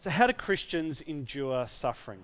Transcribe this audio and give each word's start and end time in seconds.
So, 0.00 0.08
how 0.08 0.26
do 0.26 0.32
Christians 0.32 1.02
endure 1.02 1.66
suffering? 1.66 2.22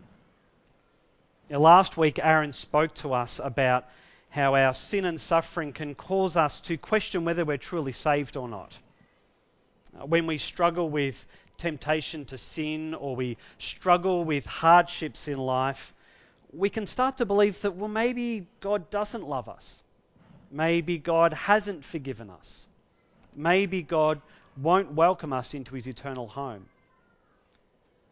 Now, 1.51 1.59
last 1.59 1.99
week, 1.99 2.19
Aaron 2.19 2.55
spoke 2.55 2.95
to 2.95 3.13
us 3.13 3.39
about 3.39 3.85
how 4.31 4.55
our 4.55 4.73
sin 4.73 5.05
and 5.05 5.21
suffering 5.21 5.75
can 5.75 5.95
cause 5.95 6.39
us 6.39 6.59
to 6.61 6.79
question 6.79 7.27
whether 7.27 7.45
we're 7.45 7.59
truly 7.59 7.93
saved 7.93 8.39
or 8.39 8.49
not. 8.49 8.73
Uh, 9.95 10.07
when 10.07 10.27
we 10.27 10.39
struggle 10.39 10.89
with 10.89 11.27
temptation 11.59 12.25
to 12.25 12.39
sin 12.39 12.95
or 12.95 13.15
we 13.15 13.37
struggle 13.59 14.25
with 14.25 14.47
hardships 14.47 15.29
in 15.29 15.37
life, 15.37 15.93
we 16.55 16.71
can 16.71 16.87
start 16.87 17.19
to 17.19 17.27
believe 17.27 17.61
that, 17.61 17.77
well, 17.77 17.89
maybe 17.89 18.47
God 18.61 18.89
doesn't 18.89 19.29
love 19.29 19.51
us. 19.51 19.83
Maybe 20.51 20.97
God 20.97 21.35
hasn't 21.35 21.85
forgiven 21.85 22.31
us. 22.31 22.69
Maybe 23.35 23.83
God 23.83 24.23
won't 24.57 24.93
welcome 24.93 25.35
us 25.35 25.53
into 25.53 25.75
his 25.75 25.87
eternal 25.87 26.27
home. 26.27 26.65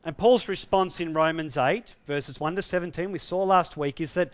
And 0.04 0.16
Paul's 0.16 0.48
response 0.48 1.00
in 1.00 1.14
Romans 1.14 1.56
8, 1.56 1.94
verses 2.06 2.38
1 2.38 2.56
to 2.56 2.62
17, 2.62 3.10
we 3.10 3.18
saw 3.18 3.42
last 3.42 3.76
week, 3.76 4.02
is 4.02 4.14
that 4.14 4.30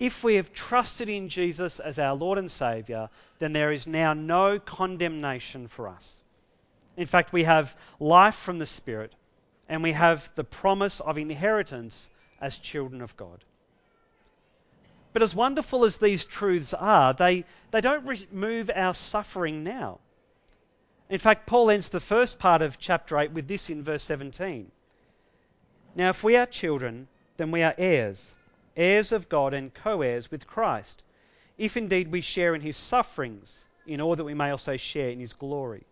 if 0.00 0.24
we 0.24 0.34
have 0.34 0.52
trusted 0.52 1.08
in 1.08 1.28
Jesus 1.28 1.78
as 1.78 2.00
our 2.00 2.14
Lord 2.14 2.38
and 2.38 2.50
Saviour, 2.50 3.08
then 3.38 3.52
there 3.52 3.70
is 3.70 3.86
now 3.86 4.14
no 4.14 4.58
condemnation 4.58 5.68
for 5.68 5.86
us. 5.86 6.24
In 6.96 7.06
fact, 7.06 7.32
we 7.32 7.44
have 7.44 7.76
life 8.00 8.34
from 8.34 8.58
the 8.58 8.66
Spirit, 8.66 9.14
and 9.68 9.80
we 9.80 9.92
have 9.92 10.28
the 10.34 10.42
promise 10.42 10.98
of 10.98 11.18
inheritance 11.18 12.10
as 12.40 12.58
children 12.58 13.00
of 13.00 13.16
God. 13.16 13.44
But 15.12 15.22
as 15.22 15.36
wonderful 15.36 15.84
as 15.84 15.98
these 15.98 16.24
truths 16.24 16.74
are, 16.74 17.14
they, 17.14 17.44
they 17.70 17.80
don't 17.80 18.04
remove 18.04 18.72
our 18.74 18.94
suffering 18.94 19.62
now. 19.62 20.00
In 21.08 21.18
fact, 21.18 21.46
Paul 21.46 21.70
ends 21.70 21.90
the 21.90 22.00
first 22.00 22.40
part 22.40 22.60
of 22.60 22.78
chapter 22.78 23.18
8 23.18 23.30
with 23.30 23.46
this 23.46 23.70
in 23.70 23.84
verse 23.84 24.02
17. 24.02 24.72
Now, 25.94 26.10
if 26.10 26.24
we 26.24 26.36
are 26.36 26.46
children, 26.46 27.08
then 27.36 27.50
we 27.50 27.62
are 27.62 27.74
heirs, 27.76 28.34
heirs 28.76 29.12
of 29.12 29.28
God 29.28 29.52
and 29.52 29.74
co 29.74 30.02
heirs 30.02 30.30
with 30.30 30.46
Christ, 30.46 31.02
if 31.58 31.76
indeed 31.76 32.10
we 32.10 32.20
share 32.20 32.54
in 32.54 32.62
his 32.62 32.76
sufferings, 32.76 33.66
in 33.86 34.00
order 34.00 34.20
that 34.20 34.24
we 34.24 34.34
may 34.34 34.50
also 34.50 34.76
share 34.76 35.10
in 35.10 35.20
his 35.20 35.32
glory. 35.32 35.84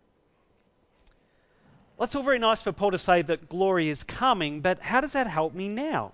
Well, 1.97 2.05
it's 2.05 2.15
all 2.15 2.23
very 2.23 2.39
nice 2.39 2.63
for 2.63 2.71
Paul 2.71 2.91
to 2.91 2.97
say 2.97 3.21
that 3.21 3.47
glory 3.47 3.89
is 3.89 4.01
coming, 4.01 4.61
but 4.61 4.79
how 4.79 5.01
does 5.01 5.13
that 5.13 5.27
help 5.27 5.53
me 5.53 5.67
now? 5.67 6.13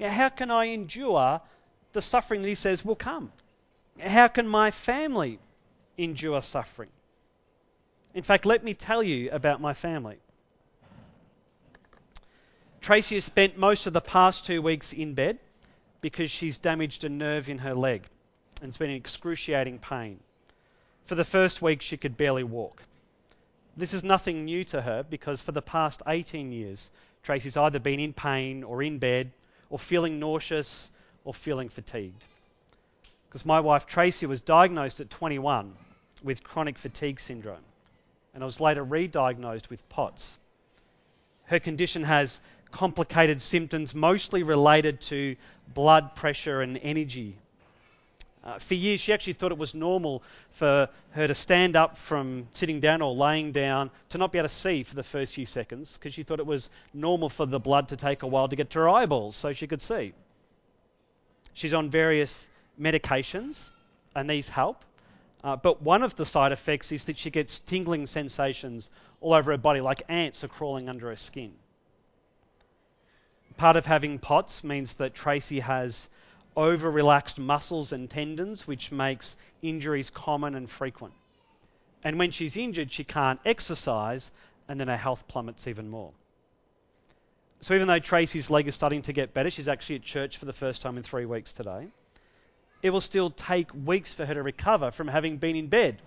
How 0.00 0.30
can 0.30 0.50
I 0.50 0.66
endure 0.66 1.40
the 1.92 2.00
suffering 2.00 2.40
that 2.42 2.48
he 2.48 2.54
says 2.54 2.82
will 2.82 2.96
come? 2.96 3.30
How 4.00 4.28
can 4.28 4.48
my 4.48 4.70
family 4.70 5.38
endure 5.98 6.40
suffering? 6.40 6.88
In 8.14 8.22
fact, 8.22 8.46
let 8.46 8.64
me 8.64 8.72
tell 8.72 9.02
you 9.02 9.30
about 9.30 9.60
my 9.60 9.74
family. 9.74 10.18
Tracy 12.82 13.14
has 13.14 13.24
spent 13.24 13.56
most 13.56 13.86
of 13.86 13.92
the 13.92 14.00
past 14.00 14.44
two 14.44 14.60
weeks 14.60 14.92
in 14.92 15.14
bed 15.14 15.38
because 16.00 16.32
she's 16.32 16.58
damaged 16.58 17.04
a 17.04 17.08
nerve 17.08 17.48
in 17.48 17.58
her 17.58 17.74
leg 17.74 18.08
and 18.60 18.68
it's 18.68 18.76
been 18.76 18.90
in 18.90 18.96
excruciating 18.96 19.78
pain. 19.78 20.18
For 21.04 21.14
the 21.14 21.24
first 21.24 21.62
week, 21.62 21.80
she 21.80 21.96
could 21.96 22.16
barely 22.16 22.42
walk. 22.42 22.82
This 23.76 23.94
is 23.94 24.02
nothing 24.02 24.44
new 24.44 24.64
to 24.64 24.82
her 24.82 25.04
because 25.04 25.40
for 25.40 25.52
the 25.52 25.62
past 25.62 26.02
18 26.08 26.50
years, 26.50 26.90
Tracy's 27.22 27.56
either 27.56 27.78
been 27.78 28.00
in 28.00 28.12
pain 28.12 28.64
or 28.64 28.82
in 28.82 28.98
bed 28.98 29.30
or 29.70 29.78
feeling 29.78 30.18
nauseous 30.18 30.90
or 31.24 31.32
feeling 31.32 31.68
fatigued. 31.68 32.24
Because 33.28 33.46
my 33.46 33.60
wife 33.60 33.86
Tracy 33.86 34.26
was 34.26 34.40
diagnosed 34.40 34.98
at 34.98 35.08
21 35.08 35.76
with 36.24 36.42
chronic 36.42 36.76
fatigue 36.76 37.20
syndrome 37.20 37.64
and 38.34 38.42
I 38.42 38.46
was 38.46 38.60
later 38.60 38.82
re 38.82 39.06
diagnosed 39.06 39.70
with 39.70 39.88
POTS. 39.88 40.36
Her 41.44 41.60
condition 41.60 42.04
has 42.04 42.40
complicated 42.72 43.40
symptoms, 43.40 43.94
mostly 43.94 44.42
related 44.42 45.00
to 45.02 45.36
blood 45.74 46.14
pressure 46.16 46.62
and 46.62 46.78
energy. 46.82 47.36
Uh, 48.44 48.58
for 48.58 48.74
years, 48.74 49.00
she 49.00 49.12
actually 49.12 49.34
thought 49.34 49.52
it 49.52 49.58
was 49.58 49.72
normal 49.72 50.22
for 50.50 50.88
her 51.12 51.28
to 51.28 51.34
stand 51.34 51.76
up 51.76 51.96
from 51.96 52.48
sitting 52.54 52.80
down 52.80 53.00
or 53.00 53.14
laying 53.14 53.52
down 53.52 53.88
to 54.08 54.18
not 54.18 54.32
be 54.32 54.38
able 54.38 54.48
to 54.48 54.54
see 54.54 54.82
for 54.82 54.96
the 54.96 55.02
first 55.02 55.34
few 55.34 55.46
seconds 55.46 55.96
because 55.96 56.12
she 56.12 56.24
thought 56.24 56.40
it 56.40 56.46
was 56.46 56.68
normal 56.92 57.28
for 57.28 57.46
the 57.46 57.60
blood 57.60 57.86
to 57.88 57.96
take 57.96 58.24
a 58.24 58.26
while 58.26 58.48
to 58.48 58.56
get 58.56 58.70
to 58.70 58.80
her 58.80 58.88
eyeballs 58.88 59.36
so 59.36 59.52
she 59.52 59.68
could 59.68 59.80
see. 59.80 60.12
She's 61.54 61.72
on 61.72 61.88
various 61.88 62.48
medications, 62.80 63.70
and 64.14 64.28
these 64.28 64.48
help. 64.48 64.84
Uh, 65.44 65.56
but 65.56 65.82
one 65.82 66.02
of 66.02 66.14
the 66.16 66.26
side 66.26 66.52
effects 66.52 66.92
is 66.92 67.04
that 67.04 67.18
she 67.18 67.30
gets 67.30 67.58
tingling 67.60 68.06
sensations 68.06 68.90
all 69.20 69.34
over 69.34 69.50
her 69.52 69.58
body, 69.58 69.80
like 69.80 70.02
ants 70.08 70.42
are 70.42 70.48
crawling 70.48 70.88
under 70.88 71.08
her 71.08 71.16
skin. 71.16 71.52
Part 73.56 73.76
of 73.76 73.86
having 73.86 74.18
POTS 74.18 74.64
means 74.64 74.94
that 74.94 75.14
Tracy 75.14 75.60
has 75.60 76.08
over 76.56 76.90
relaxed 76.90 77.38
muscles 77.38 77.92
and 77.92 78.08
tendons, 78.08 78.66
which 78.66 78.92
makes 78.92 79.36
injuries 79.62 80.10
common 80.10 80.54
and 80.54 80.68
frequent. 80.68 81.14
And 82.04 82.18
when 82.18 82.30
she's 82.30 82.56
injured, 82.56 82.92
she 82.92 83.04
can't 83.04 83.40
exercise, 83.44 84.30
and 84.68 84.78
then 84.78 84.88
her 84.88 84.96
health 84.96 85.26
plummets 85.28 85.66
even 85.66 85.88
more. 85.88 86.12
So 87.60 87.74
even 87.74 87.86
though 87.86 88.00
Tracy's 88.00 88.50
leg 88.50 88.66
is 88.66 88.74
starting 88.74 89.02
to 89.02 89.12
get 89.12 89.32
better, 89.32 89.50
she's 89.50 89.68
actually 89.68 89.96
at 89.96 90.02
church 90.02 90.36
for 90.36 90.46
the 90.46 90.52
first 90.52 90.82
time 90.82 90.96
in 90.96 91.04
three 91.04 91.26
weeks 91.26 91.52
today. 91.52 91.86
It 92.82 92.90
will 92.90 93.00
still 93.00 93.30
take 93.30 93.68
weeks 93.72 94.12
for 94.12 94.26
her 94.26 94.34
to 94.34 94.42
recover 94.42 94.90
from 94.90 95.06
having 95.06 95.36
been 95.36 95.54
in 95.54 95.68
bed. 95.68 96.02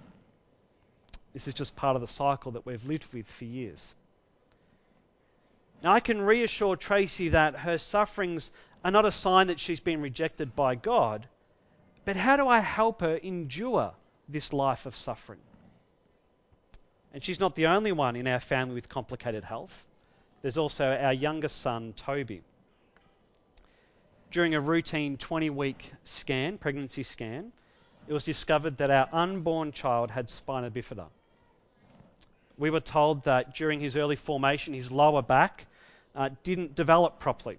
This 1.31 1.47
is 1.47 1.53
just 1.53 1.75
part 1.75 1.95
of 1.95 2.01
the 2.01 2.07
cycle 2.07 2.51
that 2.51 2.65
we've 2.65 2.83
lived 2.85 3.05
with 3.13 3.27
for 3.27 3.45
years. 3.45 3.95
Now, 5.83 5.93
I 5.93 5.99
can 5.99 6.21
reassure 6.21 6.75
Tracy 6.75 7.29
that 7.29 7.55
her 7.55 7.77
sufferings 7.77 8.51
are 8.83 8.91
not 8.91 9.05
a 9.05 9.11
sign 9.11 9.47
that 9.47 9.59
she's 9.59 9.79
been 9.79 10.01
rejected 10.01 10.55
by 10.55 10.75
God, 10.75 11.27
but 12.05 12.15
how 12.15 12.37
do 12.37 12.47
I 12.47 12.59
help 12.59 13.01
her 13.01 13.17
endure 13.17 13.93
this 14.29 14.53
life 14.53 14.85
of 14.85 14.95
suffering? 14.95 15.39
And 17.13 17.23
she's 17.23 17.39
not 17.39 17.55
the 17.55 17.67
only 17.67 17.91
one 17.91 18.15
in 18.15 18.27
our 18.27 18.39
family 18.39 18.75
with 18.75 18.89
complicated 18.89 19.43
health. 19.43 19.85
There's 20.41 20.57
also 20.57 20.85
our 20.91 21.13
youngest 21.13 21.61
son, 21.61 21.93
Toby. 21.93 22.43
During 24.31 24.53
a 24.53 24.61
routine 24.61 25.17
20 25.17 25.49
week 25.49 25.91
scan, 26.03 26.57
pregnancy 26.57 27.03
scan, 27.03 27.51
it 28.07 28.13
was 28.13 28.23
discovered 28.23 28.77
that 28.77 28.91
our 28.91 29.09
unborn 29.11 29.71
child 29.71 30.11
had 30.11 30.29
spina 30.29 30.69
bifida. 30.69 31.07
We 32.57 32.69
were 32.69 32.79
told 32.79 33.23
that 33.25 33.53
during 33.53 33.79
his 33.79 33.97
early 33.97 34.15
formation, 34.15 34.73
his 34.73 34.91
lower 34.91 35.21
back 35.21 35.65
uh, 36.15 36.29
didn't 36.43 36.75
develop 36.75 37.19
properly. 37.19 37.57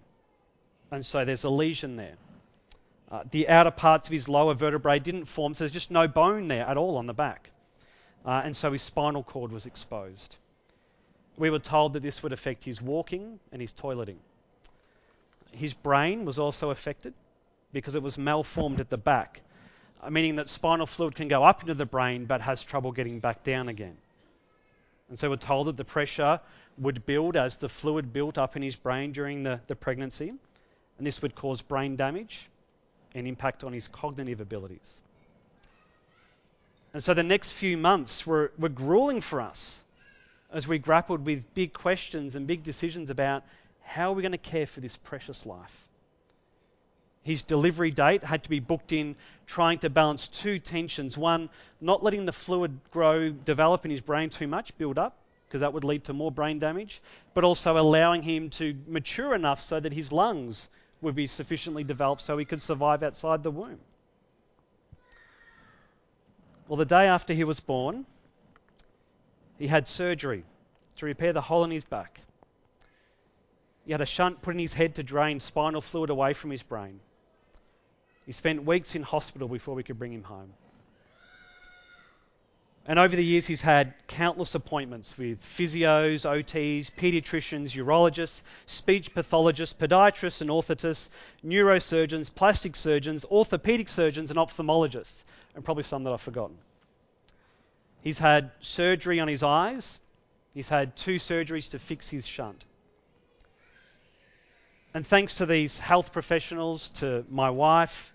And 0.90 1.04
so 1.04 1.24
there's 1.24 1.44
a 1.44 1.50
lesion 1.50 1.96
there. 1.96 2.14
Uh, 3.10 3.22
the 3.30 3.48
outer 3.48 3.70
parts 3.70 4.08
of 4.08 4.12
his 4.12 4.28
lower 4.28 4.54
vertebrae 4.54 4.98
didn't 4.98 5.26
form, 5.26 5.54
so 5.54 5.64
there's 5.64 5.72
just 5.72 5.90
no 5.90 6.08
bone 6.08 6.48
there 6.48 6.66
at 6.66 6.76
all 6.76 6.96
on 6.96 7.06
the 7.06 7.14
back. 7.14 7.50
Uh, 8.24 8.42
and 8.44 8.56
so 8.56 8.72
his 8.72 8.82
spinal 8.82 9.22
cord 9.22 9.52
was 9.52 9.66
exposed. 9.66 10.36
We 11.36 11.50
were 11.50 11.58
told 11.60 11.92
that 11.92 12.02
this 12.02 12.22
would 12.22 12.32
affect 12.32 12.64
his 12.64 12.80
walking 12.82 13.38
and 13.52 13.60
his 13.60 13.72
toileting. 13.72 14.16
His 15.52 15.74
brain 15.74 16.24
was 16.24 16.38
also 16.38 16.70
affected 16.70 17.14
because 17.72 17.94
it 17.94 18.02
was 18.02 18.18
malformed 18.18 18.80
at 18.80 18.90
the 18.90 18.96
back, 18.96 19.42
meaning 20.10 20.36
that 20.36 20.48
spinal 20.48 20.86
fluid 20.86 21.14
can 21.14 21.28
go 21.28 21.44
up 21.44 21.60
into 21.60 21.74
the 21.74 21.86
brain 21.86 22.24
but 22.24 22.40
has 22.40 22.62
trouble 22.62 22.90
getting 22.90 23.20
back 23.20 23.44
down 23.44 23.68
again. 23.68 23.96
And 25.08 25.18
so 25.18 25.30
we're 25.30 25.36
told 25.36 25.68
that 25.68 25.76
the 25.76 25.84
pressure 25.84 26.40
would 26.78 27.06
build 27.06 27.36
as 27.36 27.56
the 27.56 27.68
fluid 27.68 28.12
built 28.12 28.38
up 28.38 28.56
in 28.56 28.62
his 28.62 28.76
brain 28.76 29.12
during 29.12 29.42
the, 29.42 29.60
the 29.66 29.76
pregnancy, 29.76 30.28
and 30.98 31.06
this 31.06 31.22
would 31.22 31.34
cause 31.34 31.62
brain 31.62 31.96
damage 31.96 32.48
and 33.14 33.26
impact 33.26 33.64
on 33.64 33.72
his 33.72 33.88
cognitive 33.88 34.40
abilities. 34.40 35.00
And 36.92 37.02
so 37.02 37.14
the 37.14 37.22
next 37.22 37.52
few 37.52 37.76
months 37.76 38.26
were, 38.26 38.52
were 38.58 38.68
grueling 38.68 39.20
for 39.20 39.40
us 39.40 39.80
as 40.52 40.66
we 40.66 40.78
grappled 40.78 41.24
with 41.24 41.42
big 41.54 41.72
questions 41.72 42.36
and 42.36 42.46
big 42.46 42.62
decisions 42.62 43.10
about 43.10 43.44
how 43.82 44.10
are 44.10 44.14
we 44.14 44.22
going 44.22 44.32
to 44.32 44.38
care 44.38 44.66
for 44.66 44.80
this 44.80 44.96
precious 44.96 45.46
life. 45.46 45.84
His 47.22 47.42
delivery 47.42 47.90
date 47.90 48.22
had 48.22 48.42
to 48.44 48.48
be 48.48 48.60
booked 48.60 48.92
in 48.92 49.16
trying 49.46 49.78
to 49.78 49.90
balance 49.90 50.28
two 50.28 50.58
tensions. 50.58 51.16
One, 51.16 51.48
not 51.80 52.02
letting 52.02 52.24
the 52.24 52.32
fluid 52.32 52.78
grow, 52.90 53.30
develop 53.30 53.84
in 53.84 53.90
his 53.90 54.00
brain 54.00 54.30
too 54.30 54.46
much, 54.46 54.76
build 54.78 54.98
up, 54.98 55.16
because 55.46 55.60
that 55.60 55.72
would 55.72 55.84
lead 55.84 56.04
to 56.04 56.12
more 56.12 56.32
brain 56.32 56.58
damage, 56.58 57.00
but 57.34 57.44
also 57.44 57.78
allowing 57.78 58.22
him 58.22 58.50
to 58.50 58.76
mature 58.86 59.34
enough 59.34 59.60
so 59.60 59.78
that 59.80 59.92
his 59.92 60.10
lungs 60.12 60.68
would 61.00 61.14
be 61.14 61.26
sufficiently 61.26 61.84
developed 61.84 62.22
so 62.22 62.36
he 62.36 62.44
could 62.44 62.60
survive 62.60 63.02
outside 63.02 63.42
the 63.42 63.50
womb. 63.50 63.78
Well, 66.68 66.76
the 66.76 66.84
day 66.84 67.06
after 67.06 67.32
he 67.32 67.44
was 67.44 67.60
born, 67.60 68.06
he 69.58 69.68
had 69.68 69.86
surgery 69.86 70.44
to 70.96 71.06
repair 71.06 71.32
the 71.32 71.40
hole 71.40 71.64
in 71.64 71.70
his 71.70 71.84
back. 71.84 72.20
He 73.84 73.92
had 73.92 74.00
a 74.00 74.06
shunt 74.06 74.42
put 74.42 74.54
in 74.54 74.58
his 74.58 74.74
head 74.74 74.96
to 74.96 75.04
drain 75.04 75.38
spinal 75.38 75.80
fluid 75.80 76.10
away 76.10 76.32
from 76.32 76.50
his 76.50 76.64
brain. 76.64 76.98
He 78.26 78.32
spent 78.32 78.64
weeks 78.64 78.94
in 78.96 79.02
hospital 79.02 79.46
before 79.46 79.74
we 79.74 79.84
could 79.84 79.98
bring 79.98 80.12
him 80.12 80.24
home. 80.24 80.52
And 82.88 83.00
over 83.00 83.16
the 83.16 83.24
years, 83.24 83.46
he's 83.46 83.62
had 83.62 83.94
countless 84.06 84.54
appointments 84.54 85.18
with 85.18 85.42
physios, 85.42 86.24
OTs, 86.24 86.90
pediatricians, 86.92 87.72
urologists, 87.72 88.42
speech 88.66 89.12
pathologists, 89.12 89.74
podiatrists 89.76 90.40
and 90.40 90.50
orthotists, 90.50 91.08
neurosurgeons, 91.44 92.32
plastic 92.32 92.76
surgeons, 92.76 93.24
orthopedic 93.24 93.88
surgeons, 93.88 94.30
and 94.30 94.38
ophthalmologists, 94.38 95.24
and 95.54 95.64
probably 95.64 95.82
some 95.82 96.04
that 96.04 96.12
I've 96.12 96.20
forgotten. 96.20 96.56
He's 98.02 98.18
had 98.18 98.52
surgery 98.60 99.18
on 99.18 99.26
his 99.26 99.42
eyes. 99.42 99.98
He's 100.54 100.68
had 100.68 100.96
two 100.96 101.16
surgeries 101.16 101.70
to 101.70 101.80
fix 101.80 102.08
his 102.08 102.24
shunt. 102.24 102.64
And 104.94 105.04
thanks 105.04 105.36
to 105.36 105.46
these 105.46 105.80
health 105.80 106.12
professionals, 106.12 106.88
to 107.00 107.24
my 107.28 107.50
wife, 107.50 108.14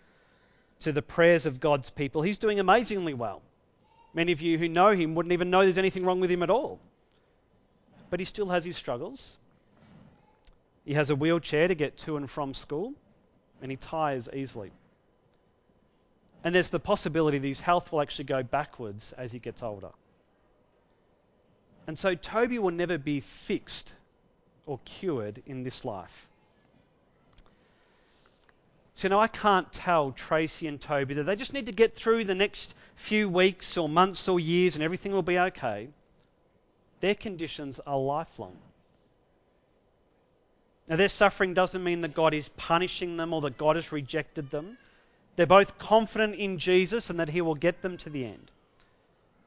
to 0.82 0.92
the 0.92 1.02
prayers 1.02 1.46
of 1.46 1.60
God's 1.60 1.90
people, 1.90 2.22
he's 2.22 2.38
doing 2.38 2.60
amazingly 2.60 3.14
well. 3.14 3.42
Many 4.14 4.32
of 4.32 4.42
you 4.42 4.58
who 4.58 4.68
know 4.68 4.92
him 4.92 5.16
wouldn't 5.16 5.34
even 5.34 5.50
know 5.50 5.64
there's 5.64 5.78
anything 5.78 6.06
wrong 6.06 6.20
with 6.20 6.30
him 6.30 6.44
at 6.44 6.50
all. 6.50 6.80
But 8.10 8.20
he 8.20 8.26
still 8.26 8.50
has 8.50 8.66
his 8.66 8.76
struggles. 8.76 9.38
He 10.86 10.94
has 10.94 11.10
a 11.10 11.16
wheelchair 11.16 11.68
to 11.68 11.76
get 11.76 11.98
to 12.00 12.18
and 12.18 12.30
from 12.30 12.54
school, 12.54 12.94
and 13.62 13.72
he 13.72 13.78
tires 13.78 14.28
easily. 14.34 14.72
And 16.44 16.54
there's 16.54 16.70
the 16.70 16.80
possibility 16.80 17.38
that 17.38 17.48
his 17.48 17.60
health 17.60 17.92
will 17.92 18.02
actually 18.02 18.26
go 18.26 18.44
backwards 18.44 19.14
as 19.14 19.32
he 19.32 19.40
gets 19.40 19.64
older. 19.64 19.92
And 21.88 21.98
so 21.98 22.16
Toby 22.16 22.60
will 22.60 22.72
never 22.72 22.98
be 22.98 23.20
fixed 23.20 23.94
or 24.66 24.80
cured 24.86 25.42
in 25.46 25.64
this 25.64 25.86
life. 25.86 26.28
So, 28.94 29.08
know, 29.08 29.20
I 29.20 29.28
can't 29.28 29.72
tell 29.72 30.12
Tracy 30.12 30.68
and 30.68 30.80
Toby 30.80 31.14
that 31.16 31.24
they 31.24 31.36
just 31.36 31.54
need 31.54 31.68
to 31.68 31.72
get 31.72 31.96
through 31.96 32.26
the 32.26 32.36
next 32.36 32.76
few 32.96 33.30
weeks 33.30 33.78
or 33.78 33.88
months 33.88 34.28
or 34.28 34.40
years 34.40 34.76
and 34.76 34.84
everything 34.84 35.12
will 35.12 35.22
be 35.22 35.40
okay. 35.40 35.88
Their 37.00 37.16
conditions 37.16 37.80
are 37.80 37.98
lifelong. 37.98 38.58
Now, 40.88 40.98
their 40.98 41.10
suffering 41.10 41.54
doesn't 41.54 41.84
mean 41.84 42.02
that 42.02 42.14
God 42.14 42.34
is 42.34 42.50
punishing 42.50 43.16
them 43.16 43.34
or 43.34 43.42
that 43.42 43.58
God 43.58 43.78
has 43.78 43.92
rejected 43.92 44.52
them. 44.52 44.78
They're 45.36 45.46
both 45.46 45.80
confident 45.80 46.36
in 46.36 46.60
Jesus 46.60 47.10
and 47.10 47.20
that 47.20 47.30
He 47.30 47.42
will 47.42 47.56
get 47.56 47.82
them 47.82 47.98
to 48.00 48.10
the 48.10 48.26
end. 48.26 48.52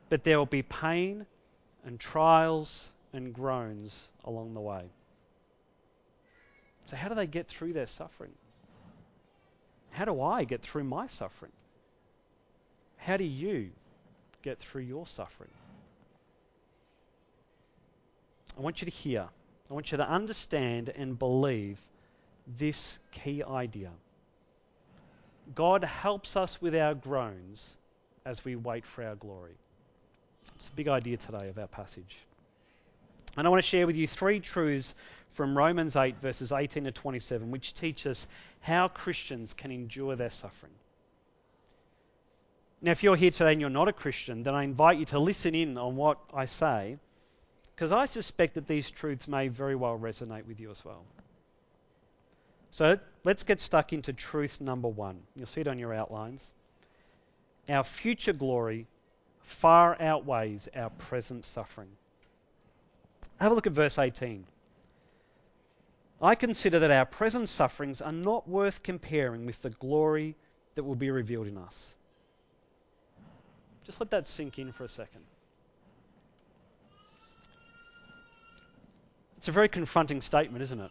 But 0.09 0.25
there 0.25 0.39
will 0.39 0.47
be 0.47 0.63
pain 0.63 1.27
and 1.85 2.01
trials 2.01 2.89
and 3.13 3.35
groans 3.35 4.09
along 4.25 4.55
the 4.55 4.61
way. 4.61 4.85
So, 6.87 6.97
how 6.97 7.09
do 7.09 7.15
they 7.15 7.27
get 7.27 7.47
through 7.47 7.75
their 7.75 7.87
suffering? 7.87 8.33
How 9.95 10.05
do 10.05 10.21
I 10.21 10.43
get 10.43 10.61
through 10.61 10.83
my 10.83 11.07
suffering? 11.07 11.53
How 12.97 13.17
do 13.17 13.23
you 13.23 13.71
get 14.43 14.59
through 14.59 14.83
your 14.83 15.07
suffering? 15.07 15.53
I 18.59 18.61
want 18.61 18.81
you 18.81 18.87
to 18.87 18.91
hear, 18.91 19.29
I 19.71 19.75
want 19.75 19.93
you 19.93 19.99
to 19.99 20.09
understand 20.09 20.89
and 20.89 21.17
believe 21.17 21.79
this 22.59 22.99
key 23.13 23.45
idea. 23.45 23.91
God 25.55 25.85
helps 25.85 26.37
us 26.37 26.61
with 26.61 26.75
our 26.75 26.95
groans 26.95 27.77
as 28.25 28.45
we 28.45 28.57
wait 28.57 28.85
for 28.85 29.05
our 29.05 29.15
glory. 29.15 29.55
It's 30.57 30.69
a 30.69 30.73
big 30.73 30.89
idea 30.89 31.19
today 31.19 31.49
of 31.49 31.59
our 31.59 31.69
passage. 31.69 32.17
And 33.37 33.47
I 33.47 33.51
want 33.51 33.63
to 33.63 33.69
share 33.69 33.87
with 33.87 33.97
you 33.97 34.09
three 34.09 34.41
truths 34.41 34.93
from 35.35 35.57
Romans 35.57 35.97
8, 35.97 36.17
verses 36.21 36.53
18 36.53 36.85
to 36.85 36.93
27, 36.93 37.51
which 37.51 37.75
teach 37.75 38.07
us 38.07 38.27
how 38.65 38.89
Christians 38.89 39.53
can 39.53 39.71
endure 39.71 40.17
their 40.17 40.31
suffering. 40.31 40.73
Now, 42.81 42.93
if 42.93 43.03
you're 43.03 43.15
here 43.15 43.31
today 43.31 43.53
and 43.53 43.61
you're 43.61 43.69
not 43.69 43.89
a 43.89 43.93
Christian, 43.93 44.43
then 44.43 44.55
I 44.55 44.63
invite 44.63 44.97
you 44.97 45.05
to 45.07 45.19
listen 45.19 45.55
in 45.55 45.77
on 45.77 45.97
what 45.97 46.19
I 46.33 46.47
say, 46.47 46.97
because 47.75 47.93
I 47.93 48.07
suspect 48.07 48.55
that 48.55 48.67
these 48.67 48.91
truths 48.91 49.29
may 49.29 49.49
very 49.49 49.77
well 49.77 49.99
resonate 49.99 50.47
with 50.47 50.61
you 50.61 50.71
as 50.71 50.83
well. 50.83 51.05
So 52.71 52.99
let's 53.23 53.43
get 53.43 53.61
stuck 53.61 53.93
into 53.93 54.15
truth 54.15 54.63
number 54.63 54.89
one. 54.89 55.21
You'll 55.37 55.47
see 55.47 55.61
it 55.61 55.69
on 55.69 55.79
your 55.79 55.93
outlines. 55.93 56.51
Our 57.69 57.85
future 57.85 58.33
glory 58.33 58.87
far 59.43 60.01
outweighs 60.01 60.71
our 60.75 60.89
present 60.89 61.45
suffering. 61.45 61.91
Have 63.41 63.53
a 63.53 63.55
look 63.55 63.67
at 63.67 63.75
verse 63.75 63.99
18. 63.99 64.47
I 66.23 66.35
consider 66.35 66.79
that 66.79 66.91
our 66.91 67.05
present 67.05 67.49
sufferings 67.49 68.01
are 68.01 68.13
not 68.13 68.49
worth 68.49 68.83
comparing 68.83 69.47
with 69.47 69.61
the 69.63 69.71
glory 69.71 70.37
that 70.75 70.85
will 70.85 70.95
be 70.95 71.11
revealed 71.11 71.47
in 71.47 71.59
us. 71.59 71.95
Just 73.85 74.01
let 74.01 74.11
that 74.11 74.27
sink 74.27 74.59
in 74.59 74.73
for 74.73 74.85
a 74.85 74.89
second. 74.89 75.23
It's 79.37 79.49
a 79.49 79.53
very 79.53 79.69
confronting 79.69 80.23
statement, 80.23 80.63
isn't 80.63 80.81
it? 80.81 80.91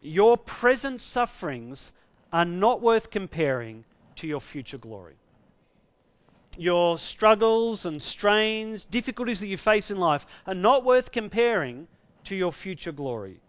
Your 0.00 0.36
present 0.36 1.00
sufferings 1.00 1.92
are 2.32 2.46
not 2.46 2.80
worth 2.80 3.10
comparing 3.10 3.84
to 4.16 4.26
your 4.26 4.40
future 4.40 4.78
glory. 4.78 5.16
Your 6.56 6.98
struggles 6.98 7.86
and 7.86 8.00
strains, 8.00 8.84
difficulties 8.84 9.40
that 9.40 9.48
you 9.48 9.56
face 9.56 9.90
in 9.90 9.98
life 9.98 10.26
are 10.46 10.54
not 10.54 10.84
worth 10.84 11.12
comparing 11.12 11.88
to 12.24 12.36
your 12.36 12.52
future 12.52 12.92
glory. 12.92 13.40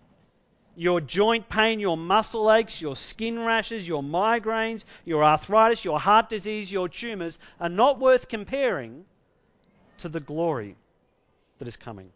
Your 0.76 1.02
joint 1.02 1.50
pain, 1.50 1.80
your 1.80 1.98
muscle 1.98 2.52
aches, 2.52 2.82
your 2.82 2.96
skin 2.96 3.40
rashes, 3.40 3.88
your 3.88 4.02
migraines, 4.02 4.86
your 5.06 5.24
arthritis, 5.24 5.86
your 5.86 6.00
heart 6.00 6.30
disease, 6.30 6.72
your 6.72 6.90
tumors 6.90 7.38
are 7.60 7.70
not 7.70 8.00
worth 8.00 8.28
comparing 8.28 9.06
to 10.00 10.10
the 10.10 10.20
glory 10.20 10.76
that 11.60 11.68
is 11.68 11.78
coming. 11.78 12.12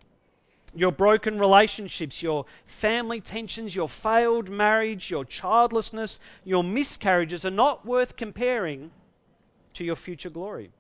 Your 0.74 0.92
broken 0.92 1.40
relationships, 1.40 2.22
your 2.22 2.46
family 2.66 3.22
tensions, 3.22 3.76
your 3.76 3.88
failed 3.88 4.50
marriage, 4.50 5.10
your 5.12 5.24
childlessness, 5.24 6.20
your 6.44 6.64
miscarriages 6.64 7.46
are 7.46 7.52
not 7.52 7.86
worth 7.86 8.18
comparing 8.18 8.92
to 9.74 9.84
your 9.84 9.96
future 9.96 10.32
glory 10.32 10.72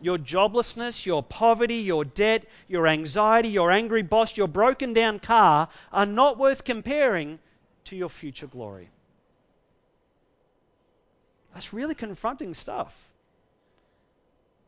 your 0.00 0.18
joblessness, 0.18 1.04
your 1.04 1.22
poverty, 1.22 1.76
your 1.76 2.04
debt, 2.04 2.46
your 2.68 2.86
anxiety, 2.86 3.48
your 3.48 3.70
angry 3.70 4.02
boss, 4.02 4.36
your 4.36 4.48
broken 4.48 4.92
down 4.92 5.18
car 5.18 5.68
are 5.92 6.06
not 6.06 6.38
worth 6.38 6.64
comparing 6.64 7.38
to 7.84 7.96
your 7.96 8.08
future 8.08 8.46
glory. 8.46 8.88
That's 11.52 11.72
really 11.72 11.94
confronting 11.94 12.54
stuff. 12.54 12.94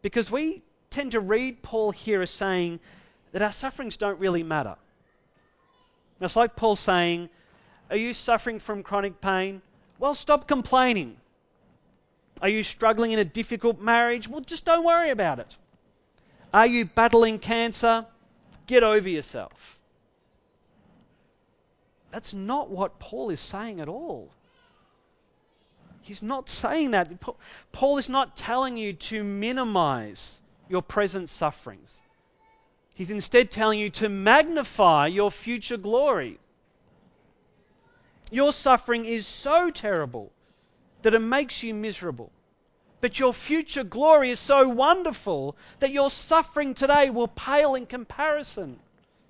Because 0.03 0.31
we 0.31 0.63
tend 0.91 1.13
to 1.13 1.21
read 1.21 1.63
Paul 1.63 1.93
here 1.93 2.23
as 2.23 2.31
saying 2.31 2.81
that 3.33 3.43
our 3.43 3.53
sufferings 3.53 3.97
don't 3.97 4.19
really 4.19 4.43
matter. 4.43 4.77
It's 6.21 6.37
like 6.37 6.55
Paul 6.55 6.77
saying, 6.77 7.31
Are 7.91 7.97
you 7.97 8.13
suffering 8.13 8.59
from 8.59 8.83
chronic 8.83 9.21
pain? 9.21 9.63
Well, 9.99 10.15
stop 10.15 10.47
complaining. 10.47 11.17
Are 12.41 12.49
you 12.49 12.63
struggling 12.63 13.13
in 13.13 13.19
a 13.19 13.25
difficult 13.25 13.81
marriage? 13.81 14.29
Well, 14.29 14.41
just 14.41 14.65
don't 14.65 14.85
worry 14.85 15.11
about 15.11 15.39
it. 15.39 15.57
Are 16.53 16.67
you 16.67 16.85
battling 16.85 17.39
cancer? 17.39 18.07
Get 18.67 18.83
over 18.83 19.09
yourself. 19.09 19.79
That's 22.11 22.35
not 22.35 22.71
what 22.71 22.99
Paul 22.99 23.31
is 23.31 23.41
saying 23.41 23.81
at 23.81 23.89
all. 23.89 24.31
He's 26.03 26.23
not 26.23 26.49
saying 26.49 26.91
that. 26.91 27.11
Paul 27.71 27.99
is 27.99 28.09
not 28.09 28.37
telling 28.37 28.77
you 28.77 28.93
to 28.95 29.23
minimize 29.23 30.41
your 30.69 30.83
present 30.83 31.29
sufferings. 31.29 31.95
He's 32.95 33.11
instead 33.11 33.51
telling 33.51 33.79
you 33.79 33.91
to 33.91 34.09
magnify 34.09 35.07
your 35.07 35.31
future 35.31 35.77
glory. 35.77 36.39
Your 38.31 38.53
suffering 38.53 39.05
is 39.05 39.27
so 39.27 39.71
terrible 39.71 40.33
that 41.03 41.15
it 41.15 41.19
makes 41.19 41.63
you 41.63 41.75
miserable. 41.75 42.31
But 43.01 43.19
your 43.19 43.33
future 43.33 43.83
glory 43.83 44.31
is 44.31 44.39
so 44.39 44.69
wonderful 44.69 45.57
that 45.81 45.91
your 45.91 46.09
suffering 46.09 46.75
today 46.75 47.11
will 47.11 47.29
pale 47.29 47.75
in 47.75 47.87
comparison 47.87 48.79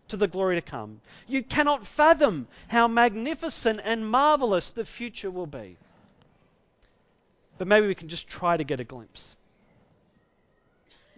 to 0.08 0.18
the 0.18 0.28
glory 0.28 0.56
to 0.56 0.60
come. 0.60 1.00
You 1.26 1.42
cannot 1.42 1.86
fathom 1.86 2.48
how 2.68 2.86
magnificent 2.86 3.80
and 3.82 4.06
marvelous 4.06 4.70
the 4.70 4.84
future 4.84 5.30
will 5.30 5.46
be. 5.46 5.78
But 7.56 7.66
maybe 7.66 7.86
we 7.86 7.94
can 7.94 8.08
just 8.08 8.28
try 8.28 8.58
to 8.58 8.64
get 8.64 8.80
a 8.80 8.84
glimpse. 8.84 9.36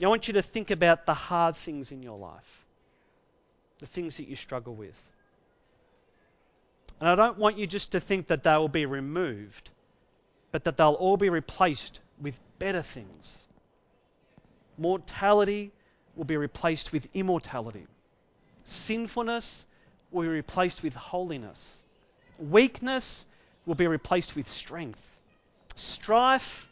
I 0.03 0.07
want 0.07 0.29
you 0.29 0.35
to 0.35 0.43
think 0.43 0.71
about 0.71 1.07
the 1.07 1.15
hard 1.15 1.57
things 1.57 1.91
in 1.91 2.03
your 2.03 2.19
life, 2.19 2.65
the 3.79 3.87
things 3.87 4.17
that 4.19 4.29
you 4.29 4.37
struggle 4.37 4.75
with. 4.75 5.01
And 7.01 7.09
I 7.09 7.15
don't 7.17 7.39
want 7.39 7.59
you 7.59 7.67
just 7.67 7.93
to 7.93 8.01
think 8.01 8.29
that 8.29 8.45
they 8.45 8.57
will 8.57 8.69
be 8.69 8.87
removed 8.87 9.71
but 10.55 10.63
that 10.63 10.77
they'll 10.77 10.93
all 10.93 11.17
be 11.17 11.31
replaced 11.31 11.99
with 12.21 12.39
better 12.61 12.81
things. 12.81 13.43
Mortality 14.79 15.73
will 16.15 16.25
be 16.25 16.37
replaced 16.37 16.93
with 16.93 17.09
immortality. 17.13 17.89
Sinfulness 18.63 19.67
will 20.13 20.23
be 20.23 20.29
replaced 20.29 20.85
with 20.85 20.95
holiness. 20.95 21.83
Weakness 22.39 23.27
will 23.67 23.75
be 23.75 23.89
replaced 23.89 24.37
with 24.37 24.47
strength. 24.47 25.01
Strife 25.75 26.69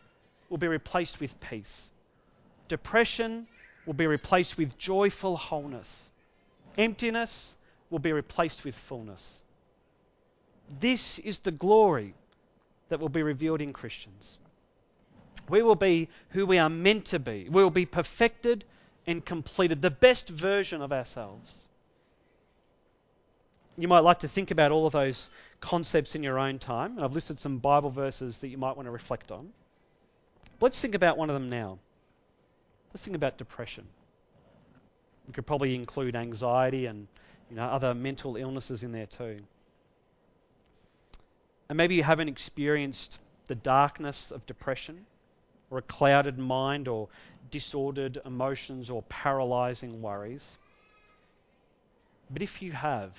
will 0.49 0.59
be 0.59 0.69
replaced 0.69 1.19
with 1.19 1.41
peace. 1.41 1.91
depression 2.69 3.49
will 3.85 3.95
be 3.95 4.07
replaced 4.07 4.57
with 4.59 4.79
joyful 4.79 5.37
wholeness. 5.37 6.09
Emptiness 6.79 7.57
will 7.91 7.99
be 7.99 8.13
replaced 8.13 8.65
with 8.65 8.77
fullness. 8.77 9.43
This 10.79 11.19
is 11.19 11.41
the 11.41 11.51
glory 11.51 12.15
that 12.93 13.01
will 13.01 13.09
be 13.09 13.23
revealed 13.23 13.63
in 13.63 13.73
Christians. 13.73 14.39
We 15.49 15.63
will 15.63 15.75
be 15.75 16.11
who 16.31 16.45
we 16.45 16.59
are 16.59 16.69
meant 16.69 17.07
to 17.07 17.19
be. 17.19 17.49
We 17.51 17.63
will 17.63 17.71
be 17.71 17.87
perfected 17.87 18.67
and 19.07 19.25
completed, 19.25 19.81
the 19.81 19.91
best 19.91 20.29
version 20.29 20.83
of 20.83 20.93
ourselves. 20.93 21.67
You 23.79 23.89
might 23.89 24.01
like 24.01 24.19
to 24.21 24.29
think 24.29 24.51
about 24.51 24.73
all 24.73 24.87
of 24.87 24.93
those 24.93 25.31
concepts 25.63 26.15
in 26.15 26.23
your 26.23 26.39
own 26.39 26.59
time. 26.59 26.99
I've 26.99 27.15
listed 27.15 27.41
some 27.41 27.59
Bible 27.59 27.89
verses 27.89 28.39
that 28.39 28.49
you 28.49 28.59
might 28.59 28.77
want 28.77 28.87
to 28.87 28.91
reflect 28.91 29.33
on. 29.33 29.49
Let's 30.61 30.79
think 30.79 30.95
about 30.95 31.17
one 31.17 31.31
of 31.31 31.35
them 31.35 31.49
now. 31.49 31.79
Let's 32.93 33.03
think 33.03 33.17
about 33.17 33.39
depression. 33.39 33.87
We 35.27 35.33
could 35.33 35.47
probably 35.47 35.75
include 35.75 36.15
anxiety 36.15 36.85
and 36.85 37.09
you 37.49 37.57
know, 37.57 37.65
other 37.65 37.95
mental 37.95 38.37
illnesses 38.37 38.83
in 38.83 38.93
there 38.93 39.07
too. 39.07 39.41
And 41.73 41.79
maybe 41.79 41.95
you 41.95 42.03
haven't 42.03 42.29
experienced 42.29 43.19
the 43.47 43.55
darkness 43.55 44.31
of 44.31 44.45
depression 44.45 45.07
or 45.71 45.79
a 45.79 45.83
clouded 45.83 46.39
mind 46.39 46.87
or 46.87 47.09
disordered 47.51 48.21
emotions 48.27 48.91
or 48.91 49.01
paralyzing 49.05 50.03
worries. 50.03 50.59
But 52.29 52.43
if 52.43 52.61
you 52.61 52.73
have, 52.73 53.19